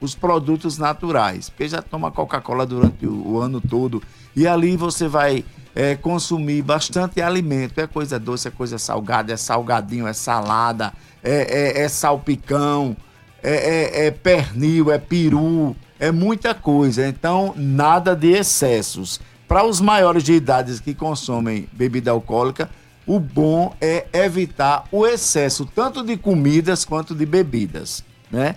[0.00, 4.02] os produtos naturais, porque já toma Coca-Cola durante o, o, ano todo
[4.34, 5.44] e ali você vai
[5.76, 7.80] é, consumir bastante alimento.
[7.80, 10.92] É coisa doce, é coisa salgada, é salgadinho, é salada,
[11.22, 12.96] é, é, é salpicão,
[13.40, 17.06] é, é, é pernil, é peru, é muita coisa.
[17.06, 19.20] Então, nada de excessos.
[19.46, 22.68] Para os maiores de idade que consomem bebida alcoólica,
[23.06, 28.56] o bom é evitar o excesso tanto de comidas quanto de bebidas, né?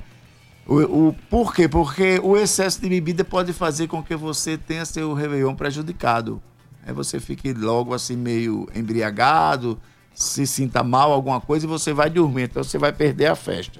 [0.65, 1.67] O, o, por quê?
[1.67, 6.41] Porque o excesso de bebida pode fazer com que você tenha seu Réveillon prejudicado.
[6.86, 9.79] Aí você fique logo assim meio embriagado,
[10.13, 13.79] se sinta mal alguma coisa e você vai dormir, então você vai perder a festa.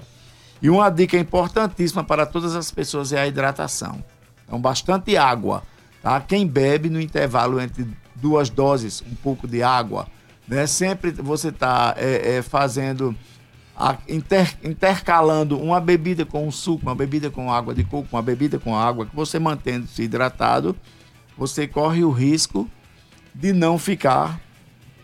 [0.60, 4.02] E uma dica importantíssima para todas as pessoas é a hidratação.
[4.46, 5.62] Então, bastante água.
[6.02, 6.20] Tá?
[6.20, 10.06] Quem bebe no intervalo entre duas doses, um pouco de água,
[10.46, 10.66] né?
[10.66, 13.14] Sempre você está é, é, fazendo,
[13.76, 18.22] a, inter, intercalando uma bebida com um suco, uma bebida com água de coco, uma
[18.22, 20.76] bebida com água, que você mantendo-se hidratado,
[21.36, 22.68] você corre o risco
[23.34, 24.40] de não ficar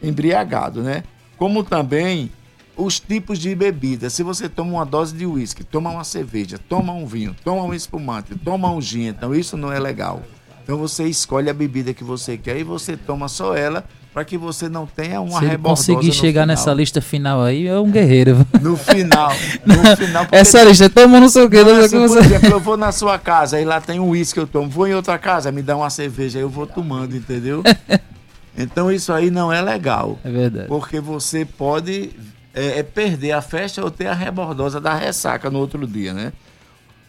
[0.02, 1.02] embriagado, né?
[1.36, 2.30] Como também
[2.76, 4.08] os tipos de bebida.
[4.08, 7.74] Se você toma uma dose de uísque, toma uma cerveja, toma um vinho, toma um
[7.74, 10.22] espumante, toma um gin, então isso não é legal.
[10.62, 14.36] Então você escolhe a bebida que você quer e você toma só ela para que
[14.36, 16.46] você não tenha uma Se ele conseguir chegar final.
[16.48, 18.46] nessa lista final aí, é um guerreiro.
[18.60, 19.30] No final.
[19.64, 21.62] No final Essa lista, toma não sei o que.
[21.62, 22.14] Não, assim, você...
[22.14, 24.68] Por exemplo, eu vou na sua casa e lá tem um uísque eu tomo.
[24.68, 27.62] Vou em outra casa, me dá uma cerveja, eu vou tomando, entendeu?
[28.56, 30.18] então isso aí não é legal.
[30.24, 30.66] É verdade.
[30.66, 32.10] Porque você pode
[32.52, 36.32] é, é perder a festa ou ter a rebordosa da ressaca no outro dia, né?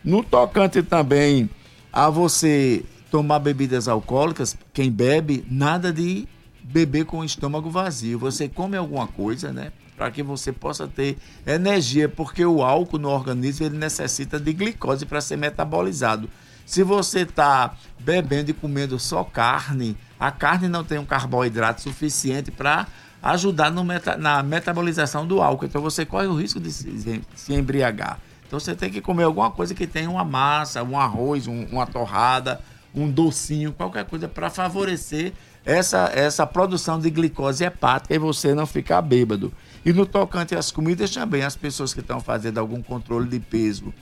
[0.04, 1.50] No tocante também
[1.92, 6.28] a você tomar bebidas alcoólicas, quem bebe, nada de
[6.64, 8.20] beber com o estômago vazio.
[8.20, 9.72] Você come alguma coisa, né?
[9.96, 15.06] Para que você possa ter energia, porque o álcool no organismo ele necessita de glicose
[15.06, 16.30] para ser metabolizado.
[16.66, 22.52] Se você está bebendo e comendo só carne, a carne não tem um carboidrato suficiente
[22.52, 22.88] para
[23.22, 25.66] ajudar meta, na metabolização do álcool.
[25.66, 28.20] Então você corre o risco de se, se, embriagar.
[28.48, 31.86] Então você tem que comer alguma coisa que tenha uma massa, um arroz, um, uma
[31.86, 32.62] torrada,
[32.94, 35.34] um docinho, qualquer coisa para favorecer
[35.66, 39.52] essa, essa produção de glicose hepática e você não ficar bêbado.
[39.86, 43.94] E no tocante às comidas também, as pessoas que estão fazendo algum controle de peso,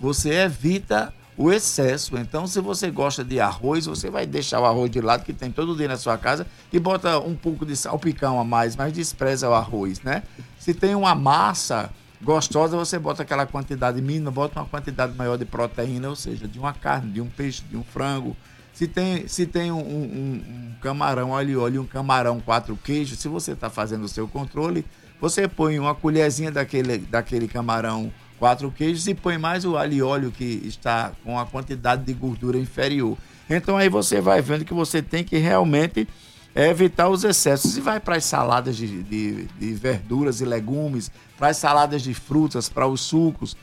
[0.00, 2.16] você evita o excesso.
[2.16, 5.50] Então, se você gosta de arroz, você vai deixar o arroz de lado que tem
[5.50, 9.48] todo dia na sua casa e bota um pouco de salpicão a mais, mas despreza
[9.48, 10.22] o arroz, né?
[10.58, 11.90] Se tem uma massa
[12.22, 16.58] gostosa, você bota aquela quantidade mínima, bota uma quantidade maior de proteína, ou seja, de
[16.58, 18.34] uma carne, de um peixe, de um frango,
[18.76, 23.26] se tem, se tem um, um, um camarão óleo e um camarão quatro queijos, se
[23.26, 24.84] você está fazendo o seu controle,
[25.18, 30.02] você põe uma colherzinha daquele, daquele camarão quatro queijos e põe mais o alho e
[30.02, 33.16] óleo que está com a quantidade de gordura inferior.
[33.48, 36.06] Então aí você vai vendo que você tem que realmente
[36.54, 37.78] evitar os excessos.
[37.78, 42.12] E vai para as saladas de, de, de verduras e legumes, para as saladas de
[42.12, 43.56] frutas, para os sucos.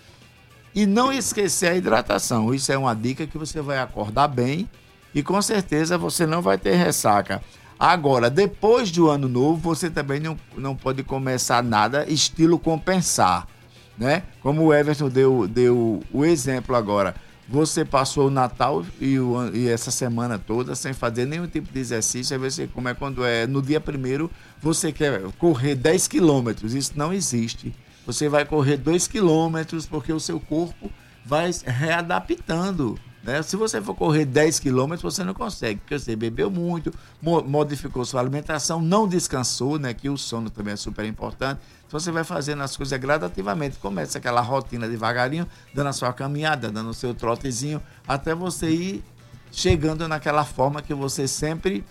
[0.73, 2.51] E não esquecer a hidratação.
[2.51, 4.67] Isso é uma dica que você vai acordar bem
[5.13, 7.41] e com certeza você não vai ter ressaca.
[7.79, 13.47] Agora, depois do ano novo, você também não, não pode começar nada estilo compensar,
[13.97, 14.23] né?
[14.41, 17.15] Como o Everton deu, deu o exemplo agora.
[17.49, 21.79] Você passou o Natal e, o, e essa semana toda sem fazer nenhum tipo de
[21.79, 22.33] exercício.
[22.33, 26.73] Aí você, como é quando é no dia primeiro, você quer correr 10 quilômetros.
[26.73, 27.75] Isso não existe.
[28.05, 30.89] Você vai correr 2 quilômetros porque o seu corpo
[31.25, 33.41] vai readaptando né?
[33.41, 38.19] Se você for correr 10 quilômetros, você não consegue, porque você bebeu muito, modificou sua
[38.19, 39.93] alimentação, não descansou, né?
[39.93, 41.61] que o sono também é super importante.
[41.87, 43.77] Então você vai fazendo as coisas gradativamente.
[43.77, 49.03] Começa aquela rotina devagarinho, dando a sua caminhada, dando o seu trotezinho, até você ir
[49.51, 51.85] chegando naquela forma que você sempre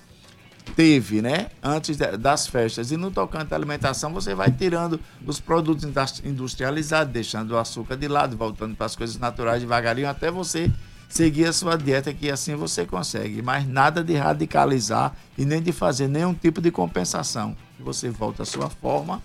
[0.76, 1.48] teve, né?
[1.62, 2.90] Antes das festas.
[2.90, 5.84] E no tocante à alimentação, você vai tirando os produtos
[6.24, 10.70] industrializados, deixando o açúcar de lado, voltando para as coisas naturais devagarinho, até você
[11.12, 13.42] seguir a sua dieta, que assim você consegue.
[13.42, 17.54] Mas nada de radicalizar e nem de fazer nenhum tipo de compensação.
[17.78, 19.22] Você volta à sua forma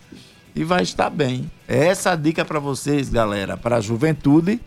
[0.53, 1.49] e vai estar bem.
[1.65, 4.59] É essa dica para vocês, galera, para a juventude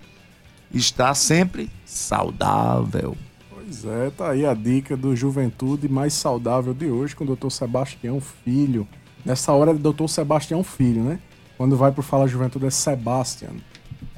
[0.73, 3.15] estar sempre saudável.
[3.51, 7.51] Pois é, tá aí a dica do Juventude Mais Saudável de hoje com o Dr.
[7.51, 8.89] Sebastião Filho.
[9.25, 10.07] Nessa hora é Dr.
[10.09, 11.19] Sebastião Filho, né?
[11.59, 13.57] Quando vai pro Fala Juventude é Sebastian.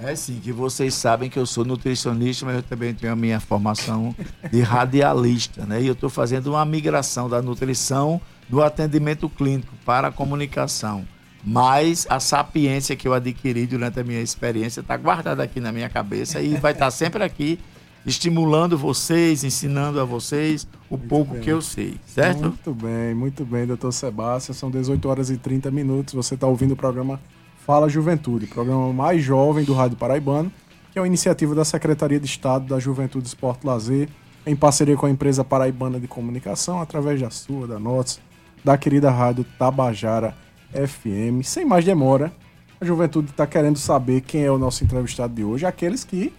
[0.05, 3.39] É sim, que vocês sabem que eu sou nutricionista, mas eu também tenho a minha
[3.39, 4.15] formação
[4.51, 5.81] de radialista, né?
[5.81, 11.07] E eu estou fazendo uma migração da nutrição do atendimento clínico para a comunicação.
[11.45, 15.89] Mas a sapiência que eu adquiri durante a minha experiência está guardada aqui na minha
[15.89, 17.59] cabeça e vai estar tá sempre aqui
[18.05, 21.43] estimulando vocês, ensinando a vocês o muito pouco bem.
[21.43, 22.43] que eu sei, certo?
[22.43, 24.55] Muito bem, muito bem, doutor Sebastião.
[24.55, 26.15] São 18 horas e 30 minutos.
[26.15, 27.21] Você está ouvindo o programa
[27.65, 30.51] Fala Juventude, programa mais jovem do Rádio Paraibano,
[30.91, 34.09] que é uma iniciativa da Secretaria de Estado da Juventude, Esporte Lazer,
[34.45, 38.19] em parceria com a empresa paraibana de comunicação, através da sua, da nossa,
[38.65, 40.35] da querida rádio Tabajara
[40.73, 41.45] FM.
[41.45, 42.33] Sem mais demora,
[42.81, 46.33] a juventude está querendo saber quem é o nosso entrevistado de hoje, aqueles que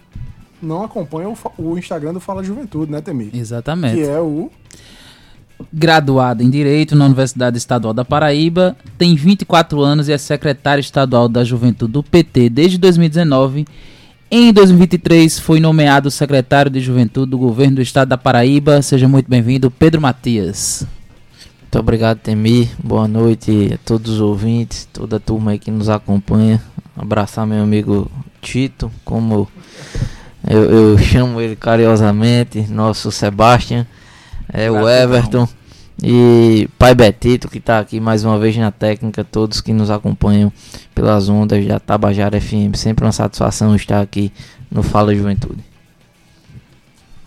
[0.60, 3.34] não acompanham o, Instagram do Fala Juventude, né, Temir?
[3.34, 3.96] Exatamente.
[3.96, 4.50] Que é o
[5.72, 11.28] graduado em Direito na Universidade Estadual da Paraíba, tem 24 anos e é secretário estadual
[11.28, 13.66] da Juventude do PT desde 2019.
[14.30, 18.82] Em 2023 foi nomeado secretário de Juventude do Governo do Estado da Paraíba.
[18.82, 20.86] Seja muito bem-vindo, Pedro Matias.
[21.60, 22.68] Muito obrigado, Temir.
[22.82, 26.62] Boa noite a todos os ouvintes, toda a turma aí que nos acompanha.
[26.96, 29.48] Abraçar meu amigo Tito, como
[30.48, 33.86] eu, eu chamo ele carinhosamente, nosso Sebastião.
[34.56, 35.48] É o Everton.
[36.00, 40.52] E Pai Betito, que está aqui mais uma vez na técnica, todos que nos acompanham
[40.94, 42.76] pelas ondas da Tabajara FM.
[42.76, 44.32] Sempre uma satisfação estar aqui
[44.70, 45.64] no Fala Juventude.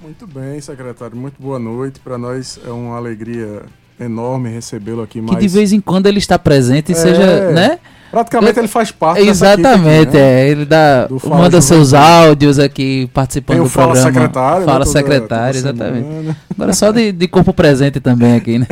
[0.01, 1.17] Muito bem, secretário.
[1.17, 1.99] Muito boa noite.
[1.99, 3.63] Para nós é uma alegria
[3.99, 5.35] enorme recebê-lo aqui mais.
[5.35, 6.95] Que de vez em quando ele está presente e é...
[6.95, 7.79] seja, né?
[8.09, 10.41] Praticamente ele faz parte Exatamente, aqui, né?
[10.41, 10.49] é.
[10.49, 14.13] Ele dá, manda seus áudios aqui participando do fala programa.
[14.13, 16.07] Secretário, fala né, secretário, toda, exatamente.
[16.07, 16.37] Semana.
[16.55, 18.67] Agora só de, de, corpo presente também aqui, né?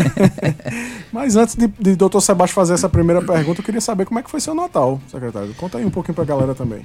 [1.12, 2.20] Mas antes de, de Dr.
[2.22, 5.54] Sebastião fazer essa primeira pergunta, eu queria saber como é que foi seu Natal, secretário.
[5.56, 6.82] Conta aí um pouquinho pra galera também.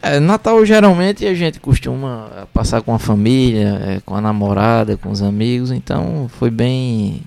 [0.00, 5.10] É, Natal geralmente a gente costuma passar com a família, é, com a namorada, com
[5.10, 7.22] os amigos, então foi bem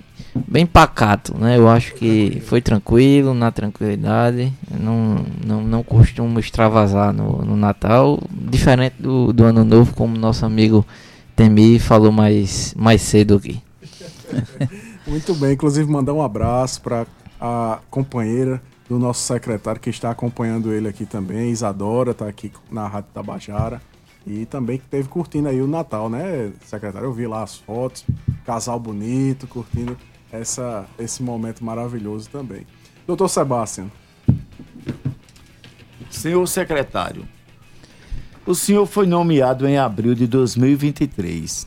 [0.46, 1.56] bem pacato, né?
[1.56, 4.52] Eu acho que foi tranquilo, na tranquilidade.
[4.70, 10.44] Não, não, não costumo extravasar no, no Natal, diferente do, do Ano Novo, como nosso
[10.44, 10.84] amigo
[11.34, 13.62] Temi falou mais, mais cedo aqui.
[15.06, 17.06] Muito bem, inclusive mandar um abraço para
[17.40, 22.86] a companheira do nosso secretário que está acompanhando ele aqui também, Isadora, está aqui na
[22.86, 23.80] Rádio Tabajara.
[24.26, 27.06] E também que teve curtindo aí o Natal, né, secretário?
[27.06, 28.04] Eu vi lá as fotos,
[28.44, 29.96] casal bonito, curtindo
[30.32, 32.66] essa, esse momento maravilhoso também.
[33.06, 33.90] Doutor Sebastião.
[36.10, 37.26] Senhor secretário,
[38.46, 41.66] o senhor foi nomeado em abril de 2023.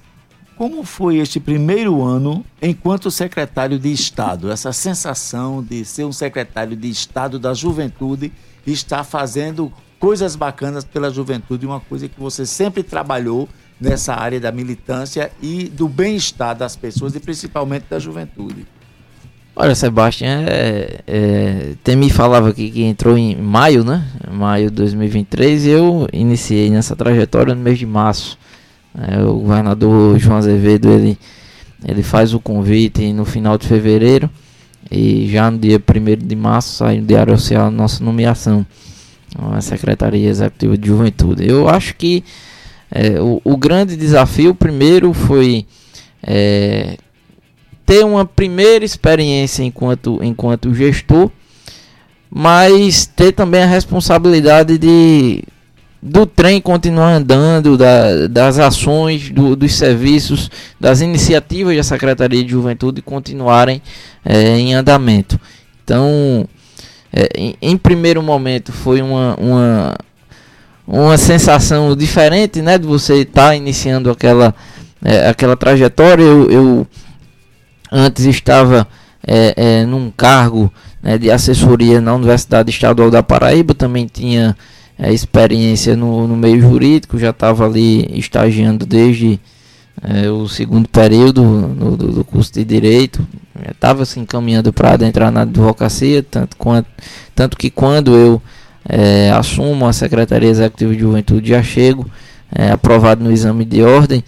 [0.58, 4.52] Como foi este primeiro ano enquanto secretário de Estado?
[4.52, 8.32] Essa sensação de ser um secretário de Estado da juventude
[8.66, 13.48] e estar fazendo coisas bacanas pela juventude, uma coisa que você sempre trabalhou
[13.80, 18.66] nessa área da militância e do bem-estar das pessoas e principalmente da juventude.
[19.56, 24.06] Olha, Sebastião, é, é, Temi falava aqui que entrou em maio, né?
[24.32, 28.38] Maio de 2023 e eu iniciei nessa trajetória no mês de março.
[28.98, 31.18] É, o governador João Azevedo, ele,
[31.86, 34.30] ele faz o convite no final de fevereiro
[34.90, 38.66] e já no dia 1 de março sai no Diário Oficial a nossa nomeação
[39.38, 41.48] a Secretaria Executiva de Juventude.
[41.48, 42.24] Eu acho que
[42.92, 45.66] é, o, o, grande desafio, primeiro, foi
[46.24, 46.98] é,
[47.86, 51.32] ter uma primeira experiência enquanto, enquanto gestor,
[52.30, 55.44] mas ter também a responsabilidade de
[56.02, 60.50] do trem continuar andando, da, das ações, do, dos serviços,
[60.80, 63.82] das iniciativas da Secretaria de Juventude continuarem
[64.24, 65.40] é, em andamento.
[65.84, 66.48] Então,
[67.12, 69.98] é, em, em, primeiro momento foi uma, uma
[70.92, 74.56] uma sensação diferente, né, de você estar tá iniciando aquela,
[75.06, 76.24] é, aquela trajetória.
[76.24, 76.88] Eu, eu
[77.92, 78.88] antes estava
[79.26, 84.58] é, é, num cargo né, de assessoria na Universidade Estadual da Paraíba, também tinha
[84.98, 89.40] é, experiência no, no meio jurídico, já estava ali estagiando desde
[90.02, 93.26] é, o segundo período no, do, do curso de Direito,
[93.70, 96.90] estava se encaminhando para adentrar na advocacia, tanto, quanto,
[97.36, 98.42] tanto que quando eu
[98.88, 102.10] é, assumo a Secretaria Executiva de Juventude já chego,
[102.56, 104.24] é, aprovado no exame de ordem.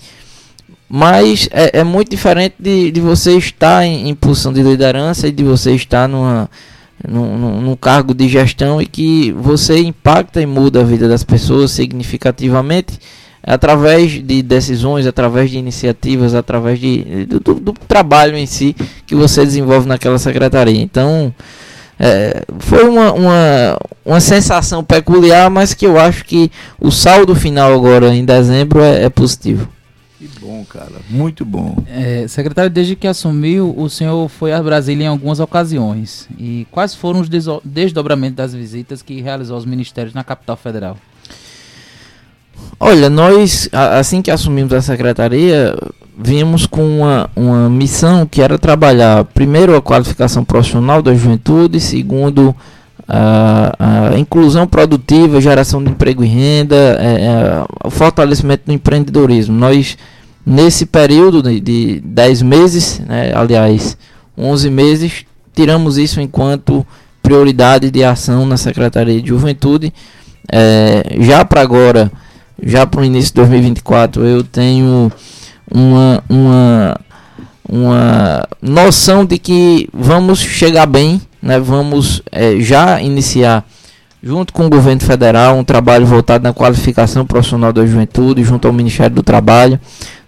[0.89, 5.31] Mas é, é muito diferente de, de você estar em, em, posição de liderança e
[5.31, 6.49] de você estar numa,
[7.07, 11.71] num, num, cargo de gestão e que você impacta e muda a vida das pessoas
[11.71, 12.99] significativamente
[13.41, 19.15] através de decisões, através de iniciativas, através de, do, do, do trabalho em si que
[19.15, 20.81] você desenvolve naquela secretaria.
[20.81, 21.33] Então,
[22.03, 27.71] é, foi uma, uma, uma sensação peculiar, mas que eu acho que o saldo final
[27.71, 29.69] agora em dezembro é, é positivo.
[30.17, 30.93] Que bom, cara.
[31.07, 31.77] Muito bom.
[31.87, 36.27] É, secretário, desde que assumiu, o senhor foi a Brasília em algumas ocasiões.
[36.39, 37.29] E quais foram os
[37.63, 40.97] desdobramentos das visitas que realizou aos ministérios na capital federal?
[42.79, 45.75] Olha, nós, assim que assumimos a secretaria,
[46.17, 52.55] vimos com uma, uma missão que era trabalhar, primeiro, a qualificação profissional da juventude, segundo,
[53.07, 59.55] a, a inclusão produtiva, geração de emprego e renda, é, é, o fortalecimento do empreendedorismo.
[59.55, 59.97] Nós,
[60.45, 63.97] nesse período de, de 10 meses, né, aliás,
[64.37, 66.85] 11 meses, tiramos isso enquanto
[67.21, 69.93] prioridade de ação na Secretaria de Juventude.
[70.51, 72.11] É, já para agora,
[72.61, 75.11] já para o início de 2024, eu tenho
[75.69, 76.99] uma, uma,
[77.67, 81.59] uma noção de que vamos chegar bem, né?
[81.59, 83.65] vamos é, já iniciar
[84.23, 88.73] junto com o governo federal, um trabalho voltado na qualificação profissional da juventude, junto ao
[88.73, 89.79] Ministério do Trabalho.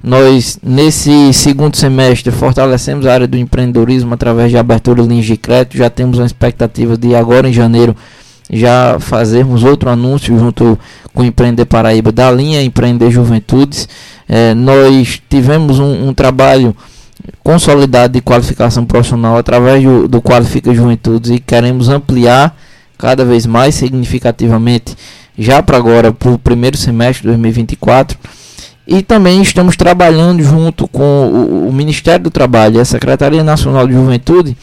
[0.04, 5.38] Nós, nesse segundo semestre, fortalecemos a área do empreendedorismo através de abertura de linhas de
[5.38, 5.78] crédito.
[5.78, 7.96] Já temos uma expectativa de agora em janeiro
[8.54, 10.78] já fazermos outro anúncio junto
[11.14, 13.90] com o Empreender Paraíba da linha Empreender Juventudes.
[14.28, 16.76] É, nós tivemos um, um trabalho
[17.44, 22.56] consolidado de qualificação profissional através do, do Qualifica Juventudes e queremos ampliar
[22.98, 24.96] cada vez mais significativamente
[25.38, 28.18] já para agora para o primeiro semestre de 2024
[28.86, 33.88] e também estamos trabalhando junto com o, o Ministério do Trabalho e a Secretaria Nacional
[33.88, 34.58] de Juventude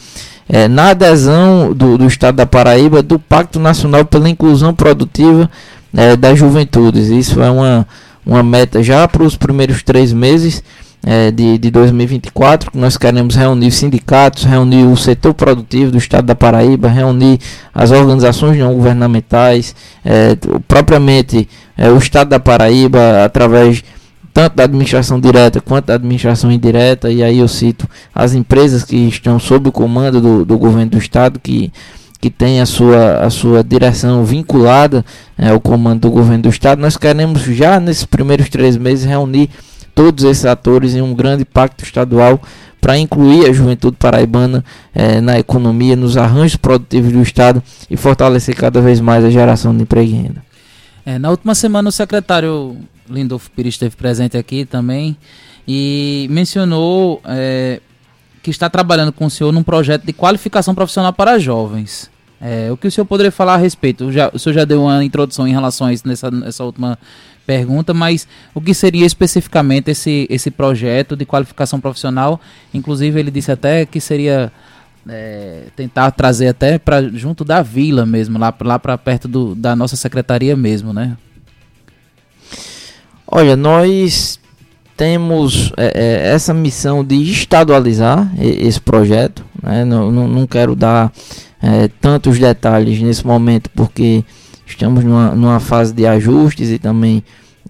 [0.51, 5.49] é, na adesão do, do, Estado da Paraíba do Pacto Nacional pela Inclusão Produtiva
[5.95, 7.07] é, das Juventudes.
[7.07, 7.87] Isso é uma,
[8.25, 10.61] uma meta já para os primeiros três meses
[11.05, 16.25] é, de, de 2024, que nós queremos reunir sindicatos, reunir o setor produtivo do Estado
[16.25, 17.39] da Paraíba, reunir
[17.73, 19.73] as organizações não governamentais,
[20.03, 20.35] é,
[20.67, 21.47] propriamente
[21.77, 23.81] é, o Estado da Paraíba, através
[24.33, 28.95] tanto da administração direta quanto da administração indireta, e aí eu cito as empresas que
[28.95, 31.71] estão sob o comando do, do governo do estado, que,
[32.19, 35.03] que tem a sua, a sua direção vinculada
[35.37, 36.79] é, ao comando do governo do estado.
[36.81, 39.49] Nós queremos já nesses primeiros três meses reunir
[39.93, 42.41] todos esses atores em um grande pacto estadual
[42.79, 44.65] para incluir a juventude paraibana
[44.95, 49.75] é, na economia, nos arranjos produtivos do Estado e fortalecer cada vez mais a geração
[49.75, 50.50] de emprego e renda.
[51.05, 52.77] É, na última semana, o secretário
[53.09, 55.17] Lindolfo Pires esteve presente aqui também
[55.67, 57.81] e mencionou é,
[58.41, 62.09] que está trabalhando com o senhor num projeto de qualificação profissional para jovens.
[62.39, 64.11] É, o que o senhor poderia falar a respeito?
[64.11, 66.97] Já, o senhor já deu uma introdução em relação a isso nessa, nessa última
[67.45, 72.41] pergunta, mas o que seria especificamente esse, esse projeto de qualificação profissional?
[72.73, 74.51] Inclusive, ele disse até que seria
[75.07, 79.75] é, tentar trazer até para junto da vila mesmo, lá, lá para perto do, da
[79.75, 81.17] nossa secretaria mesmo, né?
[83.27, 84.39] Olha, nós
[84.97, 89.43] temos é, é, essa missão de estadualizar esse projeto.
[89.63, 89.85] Né?
[89.85, 91.11] Não, não, não, quero dar
[91.61, 94.23] é, tantos detalhes nesse momento, porque
[94.65, 97.23] estamos numa, numa fase de ajustes e também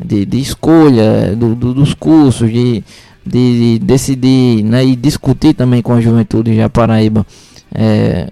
[0.04, 2.84] de, de escolha do, do, dos cursos, de,
[3.26, 4.84] de, de, decidir né?
[4.84, 7.26] e discutir também com a juventude de Paraíba
[7.74, 8.30] é,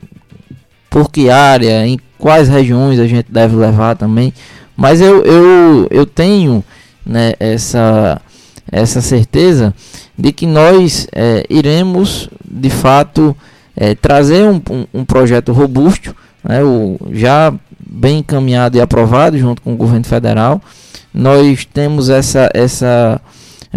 [0.89, 4.33] por que área, em quais regiões a gente deve levar também.
[4.75, 6.63] Mas eu, eu, eu tenho
[7.05, 8.21] né, essa,
[8.71, 9.73] essa certeza
[10.17, 13.35] de que nós é, iremos de fato
[13.75, 19.61] é, trazer um, um, um, projeto robusto, né, o, já bem encaminhado e aprovado junto
[19.61, 20.61] com o governo federal.
[21.13, 23.21] Nós temos essa, essa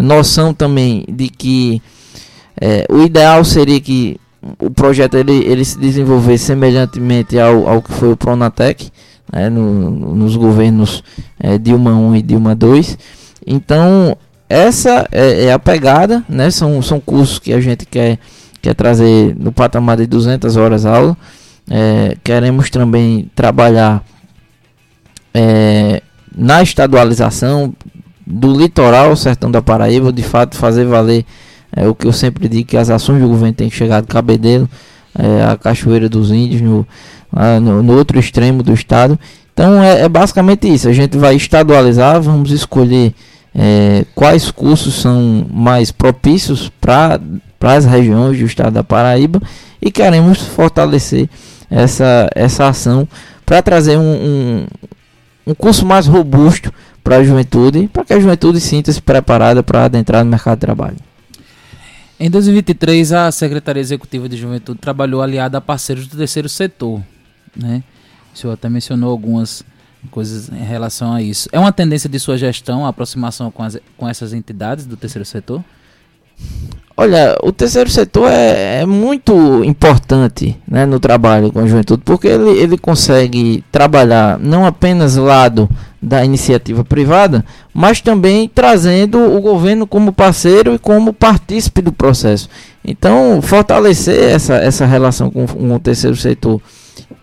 [0.01, 1.83] noção também de que
[2.61, 4.19] é, o ideal seria que
[4.59, 8.91] o projeto ele, ele se desenvolvesse semelhantemente ao, ao que foi o Pronatec,
[9.33, 11.03] né, no, nos governos
[11.39, 12.99] é, Dilma 1 e Dilma 2
[13.47, 14.17] então,
[14.49, 16.51] essa é, é, a pegada, né?
[16.51, 18.19] São, são cursos que a gente quer,
[18.61, 21.17] quer trazer no patamar de 200 horas aula.
[21.71, 24.05] É, queremos também trabalhar
[25.33, 26.03] é,
[26.35, 27.75] na estadualização
[28.33, 31.25] do litoral sertão da Paraíba, de fato fazer valer
[31.75, 34.09] é, o que eu sempre digo que as ações do governo têm que chegar do
[34.09, 34.69] Cabedelo,
[35.19, 36.87] é, a Cachoeira dos Índios, no,
[37.61, 39.19] no, no, outro extremo do estado.
[39.53, 43.15] Então é, é basicamente isso, a gente vai estadualizar, vamos escolher
[43.55, 47.21] é, quais cursos são mais propícios para
[47.61, 49.41] as regiões do estado da Paraíba
[49.81, 51.29] e queremos fortalecer
[51.71, 53.07] essa, essa ação
[53.45, 54.67] para trazer um, um,
[55.49, 56.73] um, curso mais robusto
[57.03, 60.97] para a juventude, para que a juventude sinta-se preparada para adentrar no mercado de trabalho.
[62.19, 67.03] Em 2023, a Secretaria Executiva de Juventude trabalhou aliada a parceiros do terceiro setor.
[67.57, 67.83] Né?
[68.33, 69.65] O senhor até mencionou algumas
[70.11, 71.49] coisas em relação a isso.
[71.53, 75.25] É uma tendência de sua gestão a aproximação com, as, com essas entidades do terceiro
[75.25, 75.65] setor?
[76.95, 82.29] Olha, o terceiro setor é, é, muito importante né, no trabalho com a juventude, porque
[82.29, 85.69] ele, ele consegue trabalhar não apenas lado
[86.03, 92.49] da iniciativa privada, mas também trazendo o governo como parceiro e como partícipe do processo.
[92.85, 96.61] Então, fortalecer essa, essa relação com, com o terceiro setor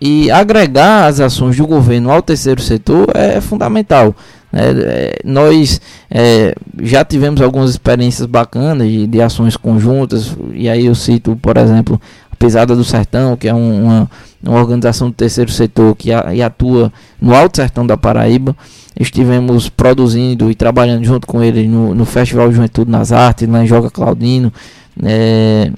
[0.02, 4.16] e agregar as ações do governo ao terceiro setor é fundamental.
[4.52, 5.80] É, é, nós
[6.10, 11.56] é, já tivemos algumas experiências bacanas de, de, ações conjuntas, e aí eu cito, por
[11.58, 16.12] exemplo, a Pesada do Sertão, que é um, uma, uma, organização do terceiro setor que
[16.12, 16.92] a, atua
[17.22, 18.56] no Alto Sertão da Paraíba.
[19.00, 23.68] Estivemos produzindo e trabalhando junto com ele no, no Festival de Juventude nas Artes, em
[23.68, 24.52] Joga Claudino.
[25.02, 25.72] É,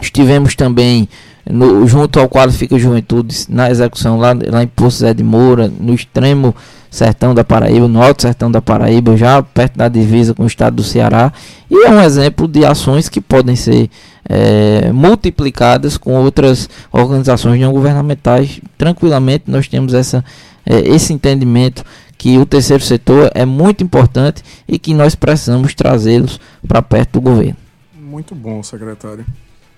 [0.00, 1.08] estivemos também
[1.50, 5.94] no, junto ao Qualifica Juventude na execução lá, lá em Poço Zé de Moura, no
[5.94, 6.54] extremo
[6.90, 10.76] sertão da Paraíba, no alto sertão da Paraíba, já perto da divisa com o estado
[10.76, 11.32] do Ceará,
[11.70, 13.90] e é um exemplo de ações que podem ser
[14.28, 18.60] é, multiplicadas com outras organizações não governamentais.
[18.78, 20.24] Tranquilamente, nós temos essa,
[20.64, 21.84] é, esse entendimento
[22.18, 27.20] que o terceiro setor é muito importante e que nós precisamos trazê-los para perto do
[27.20, 27.56] governo.
[27.94, 29.24] Muito bom, secretário.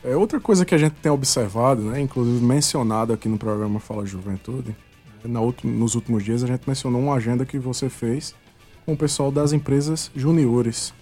[0.05, 4.07] É, outra coisa que a gente tem observado, né, inclusive mencionado aqui no programa Fala
[4.07, 4.76] Juventude,
[5.24, 8.34] é, na outro, nos últimos dias a gente mencionou uma agenda que você fez
[8.86, 10.94] com o pessoal das empresas juniores,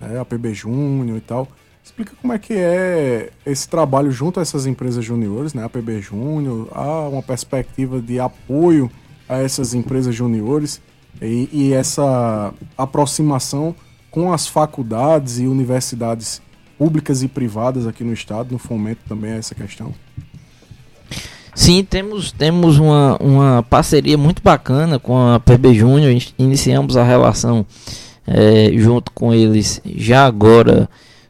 [0.00, 1.48] né, a PB Júnior e tal.
[1.82, 6.00] Explica como é que é esse trabalho junto a essas empresas juniores, né, a PB
[6.00, 8.90] Júnior, há uma perspectiva de apoio
[9.28, 10.80] a essas empresas juniores
[11.20, 13.74] e, e essa aproximação
[14.10, 16.40] com as faculdades e universidades
[16.84, 19.94] públicas e privadas aqui no estado, no fomento também a essa questão?
[21.54, 26.14] Sim, temos, temos uma, uma parceria muito bacana com a PB Júnior.
[26.38, 27.64] Iniciamos a relação
[28.26, 30.86] é, junto com eles já agora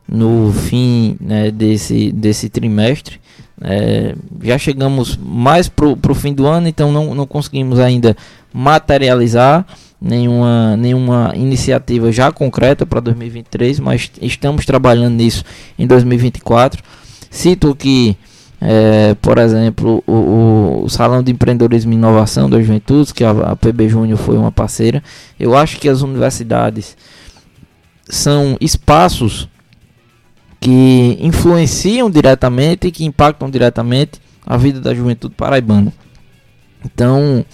[0.08, 3.20] no fim né, desse, desse trimestre.
[3.60, 8.16] É, já chegamos mais para o fim do ano, então não, não conseguimos ainda
[8.52, 9.64] materializar
[10.04, 15.42] nenhuma, nenhuma iniciativa já concreta para 2023, mas estamos trabalhando nisso
[15.78, 16.82] em 2024.
[17.30, 18.14] Cito que,
[18.60, 23.56] é, por exemplo, o, o, Salão de Empreendedorismo e Inovação da Juventude, que a, a
[23.56, 25.02] PB Júnior foi uma parceira.
[25.40, 26.96] Eu acho que as universidades
[28.06, 29.48] são espaços
[30.60, 35.92] que influenciam diretamente e que impactam diretamente a vida da juventude paraibana.
[36.84, 37.44] Então,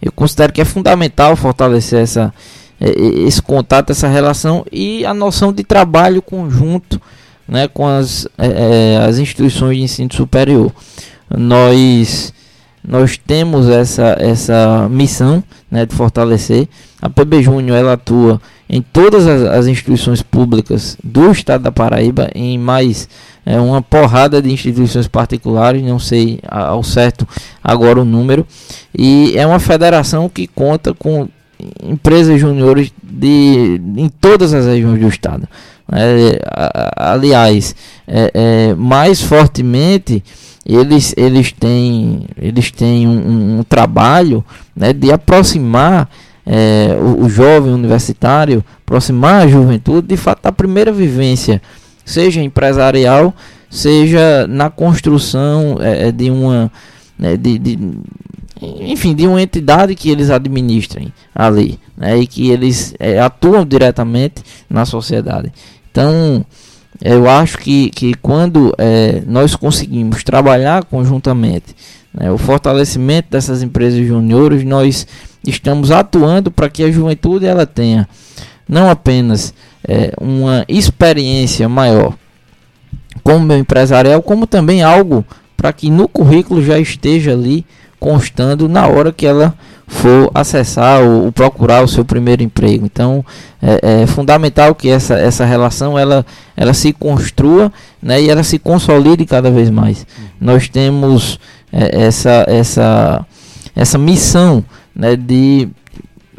[0.00, 2.32] eu considero que é fundamental fortalecer essa,
[2.80, 2.90] é,
[3.26, 7.00] esse contato, essa relação e a noção de trabalho conjunto
[7.46, 10.72] né, com as, é, é, as instituições de ensino superior.
[11.28, 12.32] Nós,
[12.82, 16.68] nós temos essa, essa missão né, de fortalecer.
[17.02, 18.40] A PB Júnior ela atua
[18.72, 23.08] em todas as, as, instituições públicas do estado da Paraíba, em mais
[23.44, 27.26] é, uma porrada de instituições particulares, não sei ao certo
[27.62, 28.46] agora o número,
[28.96, 31.28] e é uma federação que conta com
[31.82, 35.48] empresas juniores de, em todas as regiões do estado.
[35.92, 36.40] É,
[36.94, 37.74] aliás,
[38.06, 40.22] é, é, mais fortemente
[40.64, 44.44] eles, eles têm, eles têm um, um trabalho
[44.76, 46.08] né, de aproximar
[46.52, 51.62] é, o, o, jovem universitário, aproximar a juventude de fato da primeira vivência,
[52.04, 53.32] seja empresarial,
[53.70, 56.68] seja na construção é, é de uma.
[57.16, 57.78] Né, de, de,
[58.80, 64.42] enfim, de uma entidade que eles administrem ali, né, e que eles é, atuam diretamente
[64.68, 65.52] na sociedade.
[65.92, 66.44] Então,
[67.00, 71.76] eu acho que, que quando é, nós conseguimos trabalhar conjuntamente
[72.12, 75.06] né, o fortalecimento dessas empresas juniores, nós
[75.46, 78.08] estamos atuando para que a juventude ela tenha
[78.68, 79.52] não apenas
[79.86, 82.14] é, uma experiência maior
[83.22, 85.24] como meu empresarial, como também algo
[85.56, 87.66] para que no currículo já esteja ali
[87.98, 89.54] constando na hora que ela
[89.86, 92.86] for acessar ou, procurar o seu primeiro emprego.
[92.86, 93.24] Então
[93.60, 96.24] é, é, fundamental que essa, essa relação ela,
[96.56, 100.06] ela se construa né, e ela se consolide cada vez mais.
[100.40, 101.38] Nós temos
[101.72, 103.26] é, essa, essa,
[103.74, 104.64] essa missão
[105.00, 105.66] né, de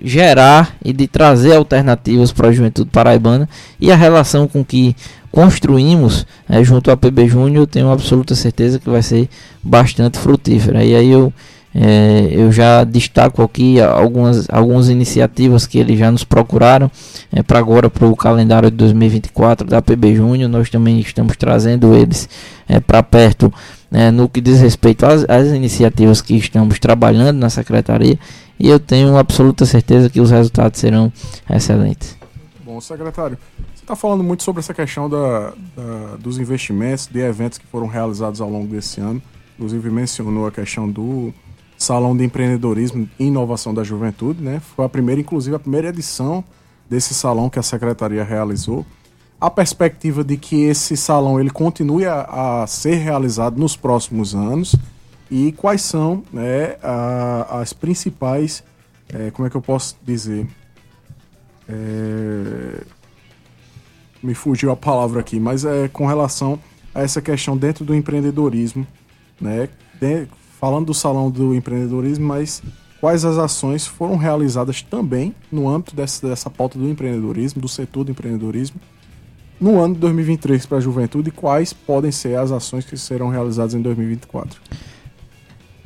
[0.04, 3.50] gerar e de trazer alternativas para a juventude paraibana
[3.80, 4.96] e a relação com que
[5.32, 9.28] construímos né, junto ao PB Júnior, tenho absoluta certeza que vai ser
[9.64, 10.84] bastante frutífera.
[10.84, 11.34] E aí eu,
[11.74, 16.92] é, eu já destaco aqui algumas, algumas iniciativas que eles já nos procuraram
[17.32, 20.50] é, para agora, para o calendário de 2024 da PB Júnior.
[20.50, 22.30] Nós também estamos trazendo eles
[22.68, 23.52] é, para perto
[23.92, 28.18] né, no que diz respeito às, às, iniciativas que estamos trabalhando na secretaria
[28.58, 31.12] e eu tenho absoluta certeza que os resultados serão
[31.50, 32.18] excelentes.
[32.64, 33.38] Bom, secretário,
[33.76, 37.88] você está falando muito sobre essa questão da, da, dos investimentos, de eventos que foram
[37.88, 39.22] realizados ao longo desse ano.
[39.56, 41.34] Inclusive mencionou a questão do
[41.78, 44.62] Salão de Empreendedorismo e Inovação da Juventude, né?
[44.76, 46.44] Foi a primeira, inclusive a primeira edição
[46.90, 48.86] desse salão que a secretaria realizou
[49.42, 54.76] a perspectiva de que esse salão ele continue a, a ser realizado nos próximos anos
[55.32, 58.64] e quais são né, a, as principais,
[59.10, 60.48] é, como é que eu posso dizer?
[61.68, 62.84] É,
[64.22, 66.60] me fugiu a palavra aqui, mas é com relação
[66.94, 68.86] a essa questão dentro do empreendedorismo,
[69.40, 69.70] né?
[70.00, 70.28] De,
[70.60, 72.62] falando do salão do empreendedorismo, mas
[73.00, 78.04] quais as ações foram realizadas também no âmbito dessa, dessa pauta do empreendedorismo, do setor
[78.04, 78.80] do empreendedorismo,
[79.62, 83.30] no ano de 2023 para a juventude e quais podem ser as ações que serão
[83.30, 84.60] realizadas em 2024?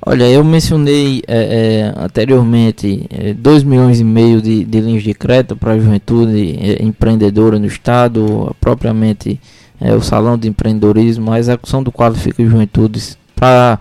[0.07, 5.13] Olha, eu mencionei é, é, anteriormente é, 2 milhões e meio de, de linhas de
[5.13, 9.41] crédito para a juventude é, empreendedora no estado, propriamente
[9.81, 13.79] é, o Salão de Empreendedorismo, a execução do Qualifica Juventudes para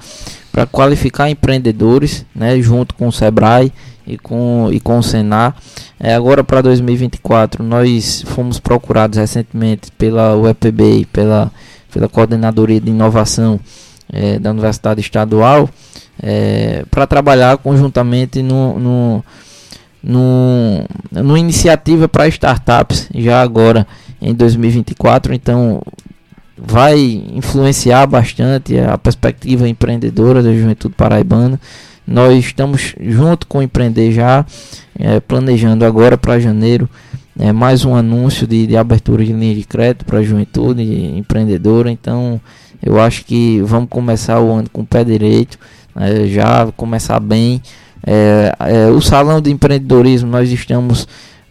[0.73, 3.71] qualificar empreendedores, né, junto com o Sebrae
[4.07, 5.57] e com, e com o Senar.
[5.99, 11.51] É, agora para 2024, nós fomos procurados recentemente pela UEPB pela,
[11.93, 13.59] pela Coordenadoria de Inovação
[14.13, 15.69] é, da Universidade Estadual
[16.23, 19.25] é, para trabalhar conjuntamente no, no,
[20.03, 23.87] no, no iniciativa para startups já agora
[24.21, 25.35] em 2024.
[25.35, 25.83] Então
[26.57, 26.99] vai
[27.35, 31.61] influenciar bastante a perspectiva empreendedora da juventude paraibana.
[32.07, 34.45] Nós estamos junto com o Empreender já,
[34.99, 36.89] é, planejando agora para janeiro
[37.39, 40.83] é, mais um anúncio de, de abertura de linha de crédito para a juventude
[41.17, 41.91] empreendedora.
[41.91, 42.41] Então,
[42.83, 45.59] eu acho que vamos começar o ano com o pé direito,
[45.95, 47.61] né, já começar bem.
[48.07, 51.09] É, é, o salão de empreendedorismo nós estamos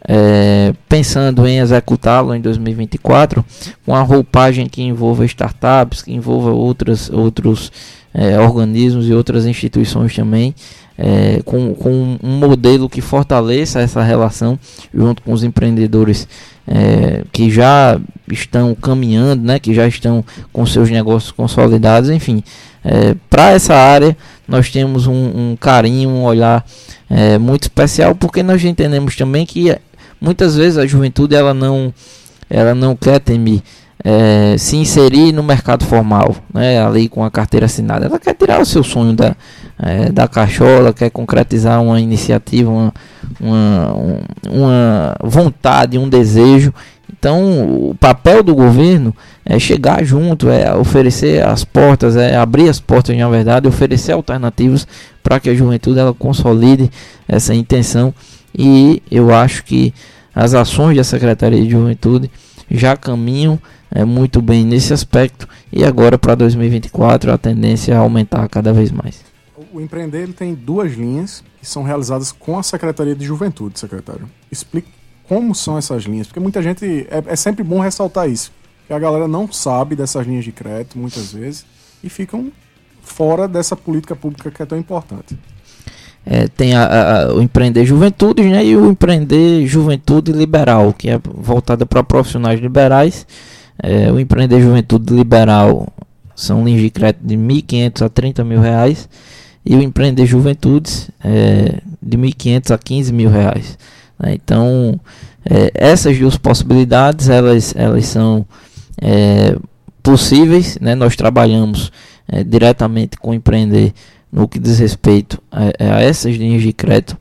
[0.08, 3.44] é, pensando em executá-lo em 2024
[3.86, 7.72] com a roupagem que envolva startups, que envolva outras, outros
[8.14, 10.54] é, organismos e outras instituições também,
[10.98, 14.60] é, com, com um modelo que fortaleça essa relação
[14.94, 16.28] junto com os empreendedores
[16.68, 18.00] é, que já
[18.32, 22.44] estão caminhando, né, que já estão com seus negócios consolidados, enfim.
[22.86, 24.16] É, Para essa área,
[24.48, 26.66] nós temos um, um carinho, um olhar
[27.10, 29.76] é, muito especial, porque nós entendemos também que
[30.22, 31.94] muitas vezes a juventude ela não,
[32.50, 33.62] ela não quer temer
[34.04, 38.06] é, se inserir no mercado formal, né, ali com a carteira assinada.
[38.06, 39.36] Ela quer tirar o seu sonho da,
[39.80, 42.94] é, da cachola, quer concretizar uma iniciativa, uma,
[43.40, 43.96] uma,
[44.50, 46.74] uma vontade, um desejo.
[47.18, 52.82] Então, o papel do governo é chegar junto, é oferecer as portas, é abrir as
[52.82, 54.86] portas, na verdade, oferecer alternativas
[55.22, 56.92] para que a juventude ela consolide
[57.26, 58.14] essa intenção.
[58.54, 59.94] E eu acho que
[60.36, 62.30] as ações da Secretaria de Juventude
[62.70, 63.60] já caminham
[63.94, 68.92] é, muito bem nesse aspecto e agora para 2024 a tendência é aumentar cada vez
[68.92, 69.22] mais.
[69.72, 74.30] O Empreender ele tem duas linhas que são realizadas com a Secretaria de Juventude, secretário.
[74.52, 74.90] Explique
[75.28, 77.08] como são essas linhas, porque muita gente.
[77.10, 78.52] É, é sempre bom ressaltar isso.
[78.88, 81.66] Que a galera não sabe dessas linhas de crédito, muitas vezes,
[82.04, 82.52] e ficam
[83.02, 85.38] fora dessa política pública que é tão importante.
[86.26, 91.20] É, tem a, a, o Empreender Juventude né, e o Empreender Juventude Liberal, que é
[91.24, 93.26] voltado para profissionais liberais.
[93.82, 95.92] É, o Empreender Juventude Liberal
[96.36, 99.08] são linhas de crédito de 1.500 a 30 mil reais
[99.66, 103.78] e o Empreender Juventudes é, de 1.500 a 15 mil reais.
[104.20, 104.34] Né?
[104.34, 105.00] Então,
[105.46, 108.46] é, essas duas possibilidades elas, elas são
[109.02, 109.56] é,
[110.02, 110.78] possíveis.
[110.80, 110.96] Né?
[110.96, 111.92] Nós trabalhamos
[112.28, 113.94] é, diretamente com o Empreender
[114.32, 117.18] no que diz respeito a, a essas linhas de crédito.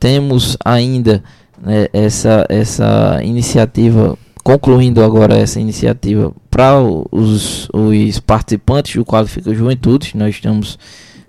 [0.00, 1.22] Temos ainda
[1.62, 10.12] né, essa, essa iniciativa concluindo agora essa iniciativa para os, os participantes do Qualifica Juventude,
[10.14, 10.78] nós estamos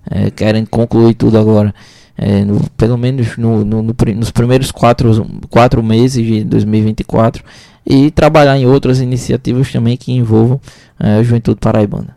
[0.08, 1.74] é, querendo concluir tudo agora,
[2.16, 7.44] é, no, pelo menos no, no, no, nos primeiros quatro, quatro meses de 2024,
[7.84, 10.62] e trabalhar em outras iniciativas também que envolvam
[11.00, 12.16] é, a juventude paraibana.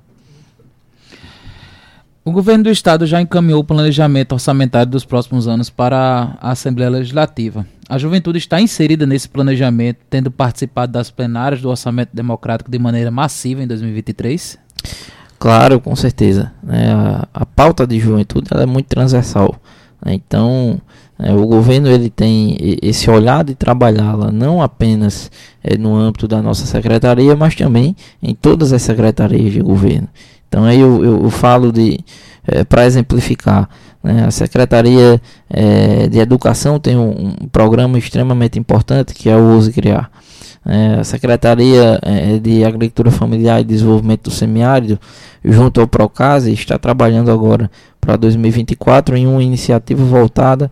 [2.23, 6.91] O governo do estado já encaminhou o planejamento orçamentário dos próximos anos para a Assembleia
[6.91, 7.65] Legislativa.
[7.91, 13.11] A juventude está inserida nesse planejamento, tendo participado das plenárias do orçamento democrático de maneira
[13.11, 14.57] massiva em 2023?
[15.41, 16.53] Claro, com certeza.
[16.69, 19.61] É, a, a, pauta de juventude é muito transversal.
[20.07, 20.15] Né?
[20.15, 20.81] Então,
[21.19, 25.29] é, o governo ele tem esse olhar de trabalhá-la não apenas
[25.61, 30.07] é, no âmbito da nossa secretaria, mas também em todas as secretarias de governo.
[30.49, 31.99] Então aí eu, eu, eu falo de
[32.47, 33.69] é, para exemplificar.
[34.03, 39.57] Né, a Secretaria é, de Educação tem um, um, programa extremamente importante que é o
[39.57, 40.11] Use Criar.
[40.65, 44.99] É, a Secretaria é, de Agricultura Familiar e Desenvolvimento do Semiárido,
[45.45, 47.71] junto ao Procase, está trabalhando agora
[48.01, 50.71] para 2024 em uma iniciativa voltada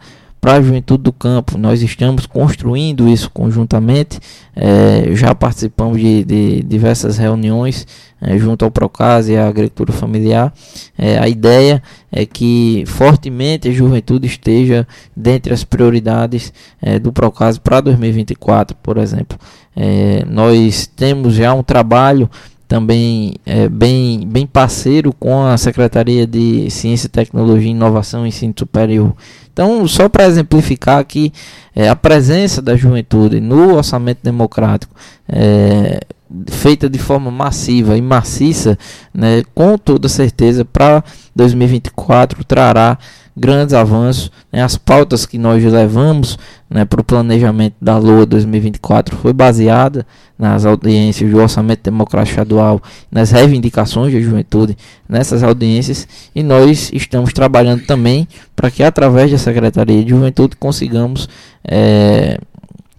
[0.49, 1.59] para a juventude do campo.
[1.59, 4.18] Nós estamos construindo isso conjuntamente,
[4.57, 7.86] é, já participamos de, de diversas reuniões
[8.18, 10.51] é, junto ao Procase e à agricultura familiar.
[10.96, 17.61] É, a ideia é que fortemente a juventude esteja dentre as prioridades é, do Procase
[17.61, 19.38] para 2024, por exemplo.
[19.76, 22.30] É, nós temos já um trabalho
[22.68, 29.14] também é, bem, bem parceiro com a Secretaria de Ciência, Tecnologia, Inovação e Ensino Superior.
[29.59, 31.32] Então, só para exemplificar aqui,
[31.74, 34.94] é, a presença da juventude no orçamento democrático
[35.28, 35.98] é,
[36.46, 38.78] feita de forma massiva e maciça,
[39.12, 41.02] né, com toda certeza, para
[41.34, 42.96] 2024 trará
[43.39, 44.30] grandes avanços.
[44.53, 44.62] Né?
[44.62, 50.07] As pautas que nós levamos né, para o planejamento da LOA 2024 foi baseada
[50.39, 52.80] nas audiências do Orçamento Democrático Estadual,
[53.11, 54.76] nas reivindicações da juventude
[55.09, 61.28] nessas audiências e nós estamos trabalhando também para que através da Secretaria de Juventude consigamos
[61.64, 62.39] é,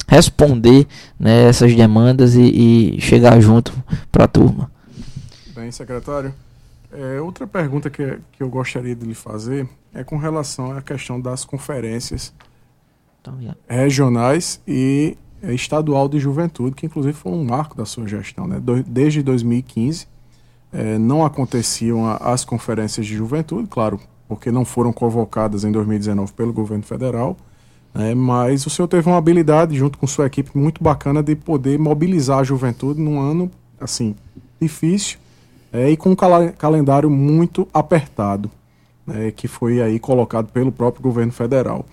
[0.08, 0.88] responder
[1.20, 3.72] né, essas demandas e, e chegar junto
[4.12, 4.70] para a turma.
[5.56, 6.34] Bem, secretário.
[6.92, 11.22] É, outra pergunta que, que eu gostaria de lhe fazer é com relação à questão
[11.22, 12.34] das conferências
[13.22, 13.38] então,
[13.68, 18.48] regionais e é, estadual de juventude, que inclusive foi um marco da sua gestão.
[18.48, 18.62] Né?
[18.88, 20.08] Desde 2015
[20.74, 26.52] é, não aconteciam as conferências de juventude, claro, porque não foram convocadas em 2019 pelo
[26.52, 27.38] governo federal,
[27.94, 28.16] né?
[28.16, 32.40] mas o senhor teve uma habilidade, junto com sua equipe, muito bacana de poder mobilizar
[32.40, 34.16] a juventude num ano assim
[34.60, 35.20] difícil
[35.72, 38.49] é, e com um cal calendário muito apertado,
[39.05, 41.86] né, que foi aí colocado pelo próprio governo federal.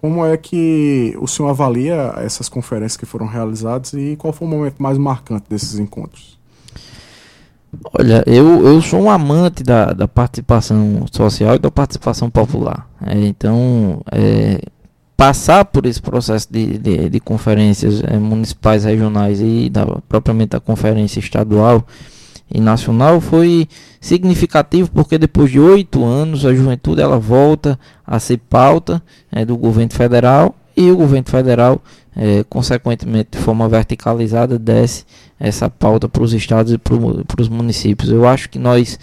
[0.00, 4.50] Como é que o senhor avalia essas conferências que foram realizadas e qual foi o
[4.50, 6.38] momento mais marcante desses encontros?
[7.98, 12.88] Olha, eu, eu sou um amante da, da participação social e da participação popular.
[13.04, 14.60] É, então, é,
[15.16, 20.60] passar por esse processo de, de, de conferências é, municipais, regionais e da, propriamente da
[20.60, 21.84] conferência estadual,
[22.50, 23.68] e nacional foi
[24.00, 29.56] significativo porque depois de oito anos a juventude ela volta a ser pauta é, do
[29.56, 31.82] governo federal e o governo federal
[32.16, 35.04] é, consequentemente de forma verticalizada desce
[35.38, 38.10] essa pauta para os estados e para os municípios.
[38.10, 38.98] Eu acho que nós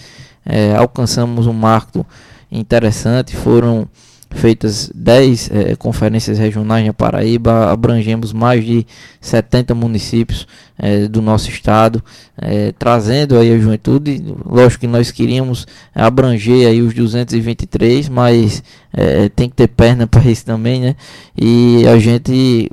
[0.45, 2.05] é, alcançamos um marco
[2.51, 3.87] interessante foram
[4.33, 8.85] feitas 10 é, conferências regionais na Paraíba, abrangemos mais de
[9.19, 10.47] 70 municípios
[10.79, 12.03] é, do nosso estado,
[12.41, 14.23] é, trazendo aí a juventude.
[14.45, 18.63] Lógico que nós queríamos abranger aí os 223, mas
[19.37, 20.95] tem que ter perna para isso também, né?
[21.37, 22.69] E a gente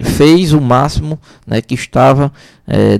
[0.00, 2.32] fez o máximo né, que estava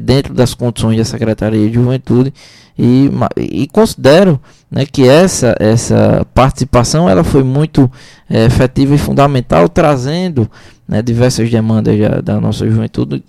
[0.00, 2.32] dentro das condições da Secretaria de Juventude
[2.78, 4.40] e, e considero
[4.70, 7.90] né, que essa, essa participação ela foi muito
[8.28, 10.50] é, efetiva e fundamental, trazendo
[10.88, 13.22] né, diversas demandas da, da nossa juventude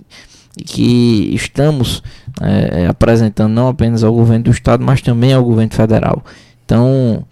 [0.66, 2.02] que estamos
[2.42, 6.24] é, apresentando não apenas ao governo do estado, mas também ao governo federal.
[6.66, 7.26] Então,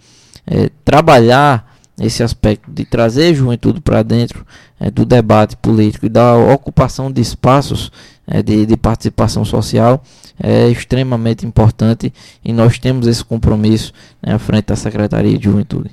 [0.46, 4.46] é, trabalhar esse aspecto de trazer juventude para dentro
[4.80, 7.92] é, do debate político e da ocupação de espaços
[8.26, 10.02] é, de, de, participação social
[10.40, 12.12] é extremamente importante
[12.44, 15.90] e nós temos esse compromisso né, à frente da Secretaria de Juventude.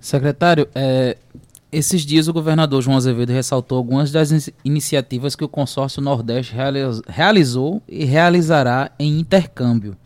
[0.00, 1.16] Secretário, é,
[1.70, 6.54] esses dias o governador João Azevedo ressaltou algumas das iniciativas que o consórcio Nordeste
[7.08, 9.96] realizou e realizará em intercâmbio.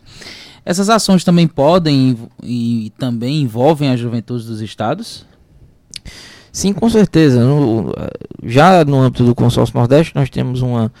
[0.63, 5.25] Essas ações também podem e também envolvem a juventude dos estados?
[6.51, 7.43] Sim, com certeza.
[7.43, 7.93] No,
[8.43, 10.91] já no âmbito do Consórcio Nordeste, nós temos uma,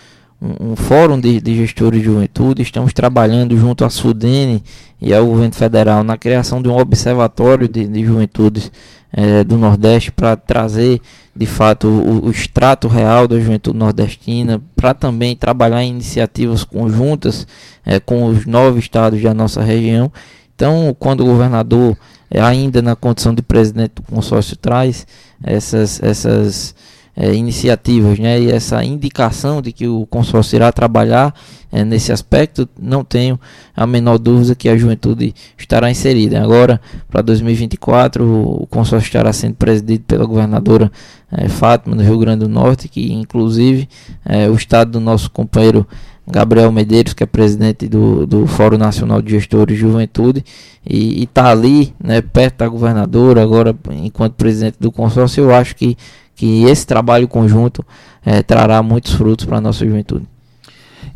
[0.41, 2.61] um, um fórum de, de, gestores de juventude.
[2.61, 4.63] Estamos trabalhando junto à SUDENE
[4.99, 8.71] e ao governo federal na criação de um observatório de, de juventudes
[9.13, 11.01] é, do Nordeste para trazer
[11.35, 17.47] de fato o, o, extrato real da juventude nordestina, para também trabalhar em iniciativas conjuntas
[17.85, 20.11] é, com os nove estados da nossa região.
[20.53, 21.97] Então, quando o governador,
[22.29, 25.07] é, ainda na condição de presidente do consórcio, traz
[25.43, 26.75] essas, essas
[27.21, 31.35] é, iniciativas né, e essa indicação de que o consórcio irá trabalhar
[31.71, 33.39] é, nesse aspecto, não tenho
[33.75, 36.41] a menor dúvida que a juventude estará inserida.
[36.41, 40.91] Agora, para 2024, o, consórcio estará sendo presidido pela governadora
[41.31, 43.87] é, Fátima, do Rio Grande do Norte, que inclusive
[44.25, 45.87] é, o estado do nosso companheiro
[46.25, 50.43] Gabriel Medeiros, que é presidente do, do Fórum Nacional de Gestores de Juventude,
[50.83, 55.97] e está ali, né, perto da governadora, agora enquanto presidente do consórcio, eu acho que,
[56.35, 57.85] que esse trabalho conjunto
[58.25, 60.27] é, trará muitos frutos para a nossa juventude.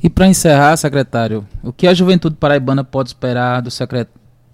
[0.04, 4.08] E para encerrar, secretário, o que a juventude paraibana pode esperar do, secret...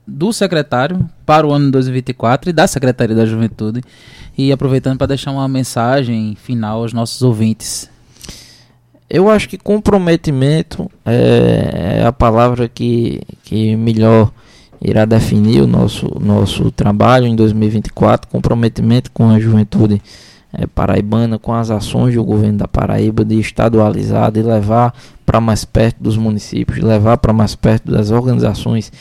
[0.08, 3.82] do secretário para o ano 2024 e da Secretaria da Juventude?
[4.38, 7.90] E aproveitando para deixar uma mensagem final aos nossos ouvintes.
[9.10, 14.32] Eu acho que comprometimento é, é a palavra que, que melhor
[14.82, 18.30] irá definir o nosso, nosso trabalho em 2024.
[18.30, 20.02] Comprometimento com a juventude
[20.54, 24.94] é, paraibana, com as ações do governo da Paraíba de estadualizar, de levar
[25.26, 28.92] para mais perto dos municípios, de levar para mais perto das organizações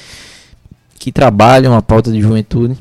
[0.98, 2.76] que trabalham a pauta de juventude.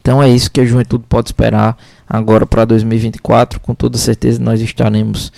[0.00, 1.76] Então é isso que a juventude pode esperar
[2.08, 3.60] agora para 2024.
[3.60, 5.32] Com toda certeza nós estaremos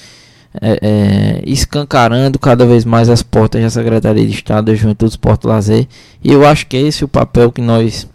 [0.60, 5.44] é, é, escancarando cada vez mais as portas da Secretaria de Estado da Juventude, Esporte
[5.44, 5.86] e Lazer.
[6.22, 8.06] E eu acho que é esse o papel que nós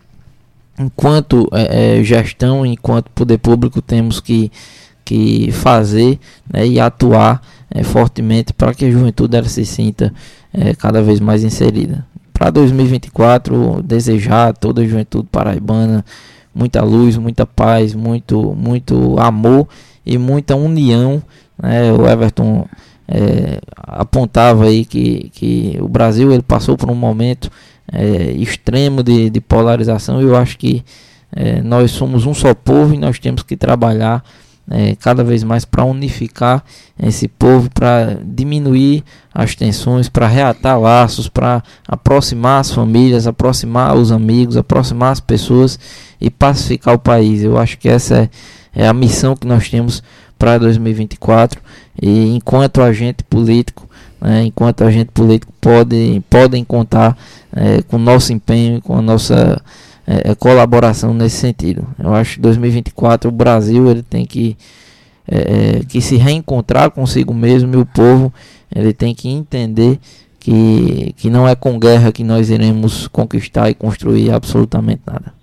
[0.77, 4.51] enquanto é, é, gestão, enquanto poder público, temos que,
[5.03, 6.19] que fazer
[6.51, 10.13] né, e atuar é, fortemente para que a juventude ela se sinta
[10.53, 12.05] é, cada vez mais inserida.
[12.33, 16.03] Para 2024, desejar a toda a juventude paraibana
[16.53, 19.67] muita luz, muita paz, muito, muito amor
[20.05, 21.21] e muita união.
[21.61, 21.91] Né?
[21.91, 22.67] O Everton
[23.07, 27.49] é, apontava aí que, que o Brasil ele passou por um momento
[27.93, 30.83] é, extremo de, de polarização eu acho que
[31.35, 34.23] é, nós somos um só povo e nós temos que trabalhar
[34.69, 36.63] é, cada vez mais para unificar
[37.01, 44.11] esse povo, para diminuir as tensões, para reatar laços, para aproximar as famílias, aproximar os
[44.11, 45.77] amigos, aproximar as pessoas
[46.21, 47.43] e pacificar o país.
[47.43, 48.29] Eu acho que essa
[48.75, 50.01] é, é a missão que nós temos
[50.37, 51.61] para 2024
[52.01, 53.89] e enquanto agente político,
[54.23, 57.17] né, enquanto agente político pode, podem contar
[57.53, 59.61] é, com nosso empenho, com a nossa
[60.07, 61.85] é, é colaboração nesse sentido.
[61.99, 64.55] Eu acho que 2024 o Brasil ele tem que,
[65.27, 68.33] é, é, que se reencontrar consigo mesmo e o povo
[68.73, 69.99] ele tem que entender
[70.39, 75.33] que, que não é com guerra que nós iremos conquistar e construir absolutamente nada.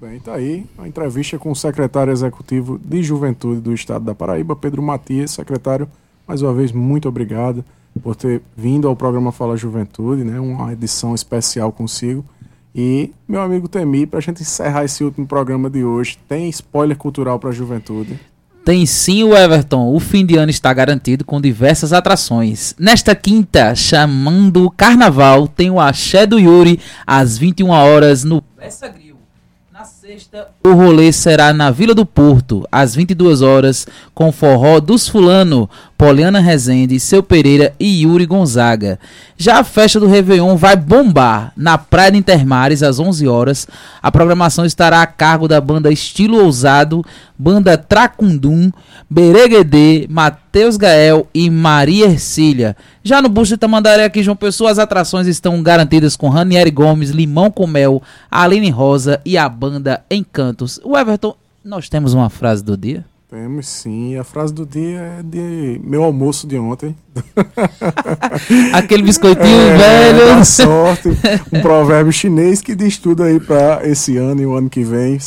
[0.00, 4.54] Bem, tá aí a entrevista com o secretário executivo de Juventude do Estado da Paraíba,
[4.54, 5.30] Pedro Matias.
[5.30, 5.88] Secretário,
[6.26, 7.64] mais uma vez, muito obrigado
[8.02, 10.40] por ter vindo ao programa Fala Juventude, né?
[10.40, 12.24] Uma edição especial consigo.
[12.74, 16.96] E, meu amigo Temi, para a gente encerrar esse último programa de hoje, tem spoiler
[16.96, 18.18] cultural para a juventude?
[18.64, 19.94] Tem sim, o Everton.
[19.94, 22.74] O fim de ano está garantido com diversas atrações.
[22.78, 28.88] Nesta quinta, chamando o Carnaval, tem o Axé do Yuri às 21 horas no Peça
[28.88, 29.04] Grito
[30.04, 35.68] sexta, o rolê será na Vila do Porto, às 22 horas, com forró dos Fulano,
[35.96, 38.98] Poliana Rezende, Seu Pereira e Yuri Gonzaga.
[39.36, 43.66] Já a festa do Réveillon vai bombar na Praia de Intermares, às 11 horas.
[44.02, 47.04] A programação estará a cargo da banda Estilo Ousado,
[47.38, 48.70] banda Tracundum,
[49.08, 52.76] Bereguedê, Matheus Gael e Maria Ercília.
[53.02, 57.10] Já no Busto de Tamandaré, aqui João Pessoa, as atrações estão garantidas com Ranieri Gomes,
[57.10, 60.80] Limão com Mel, Aline Rosa e a banda Encantos.
[60.82, 63.04] O Everton, nós temos uma frase do dia?
[63.34, 64.16] Temos sim.
[64.16, 66.94] A frase do dia é de meu almoço de ontem.
[68.72, 70.44] Aquele biscoitinho é, velho.
[70.44, 71.08] sorte.
[71.52, 75.18] Um provérbio chinês que diz tudo aí para esse ano e o ano que vem.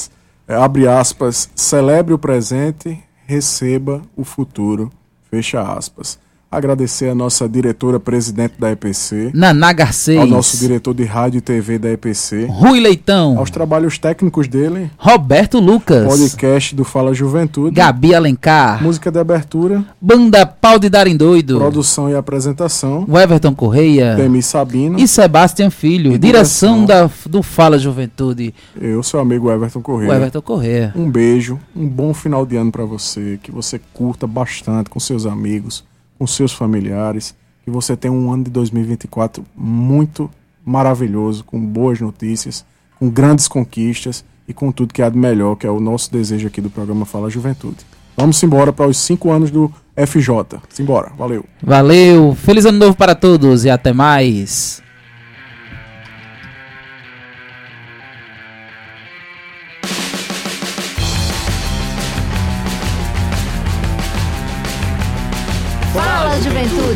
[0.47, 1.49] É, abre aspas.
[1.53, 4.89] Celebre o presente, receba o futuro.
[5.29, 6.17] Fecha aspas
[6.49, 11.41] agradecer a nossa diretora presidente da EPC, Naná Garcês, ao nosso diretor de rádio e
[11.41, 17.75] TV da EPC, Rui Leitão, aos trabalhos técnicos dele, Roberto Lucas, podcast do Fala Juventude,
[17.75, 23.53] Gabi Alencar, música de abertura, Banda Pau de Darem Doido, produção e apresentação, o Everton
[23.53, 24.97] Correia, Demi Sabino.
[24.97, 28.53] E Sebastião Filho, e direção, da, do Fala Juventude.
[28.79, 30.11] Eu, seu amigo Everton Correia.
[30.11, 30.93] O Everton Correia.
[30.95, 35.25] Um beijo, um bom final de ano para você, que você curta bastante com seus
[35.25, 35.83] amigos
[36.17, 40.29] com seus familiares, que você tenha um ano de 2024 muito
[40.65, 42.65] maravilhoso, com boas notícias,
[42.99, 46.47] com grandes conquistas e com tudo que há de melhor, que é o nosso desejo
[46.47, 47.77] aqui do programa Fala Juventude.
[48.15, 50.59] Vamos embora para os cinco anos do FJ.
[50.69, 51.45] Simbora, valeu.
[51.61, 54.81] Valeu, feliz ano novo para todos e até mais.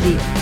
[0.02, 0.41] Juventude.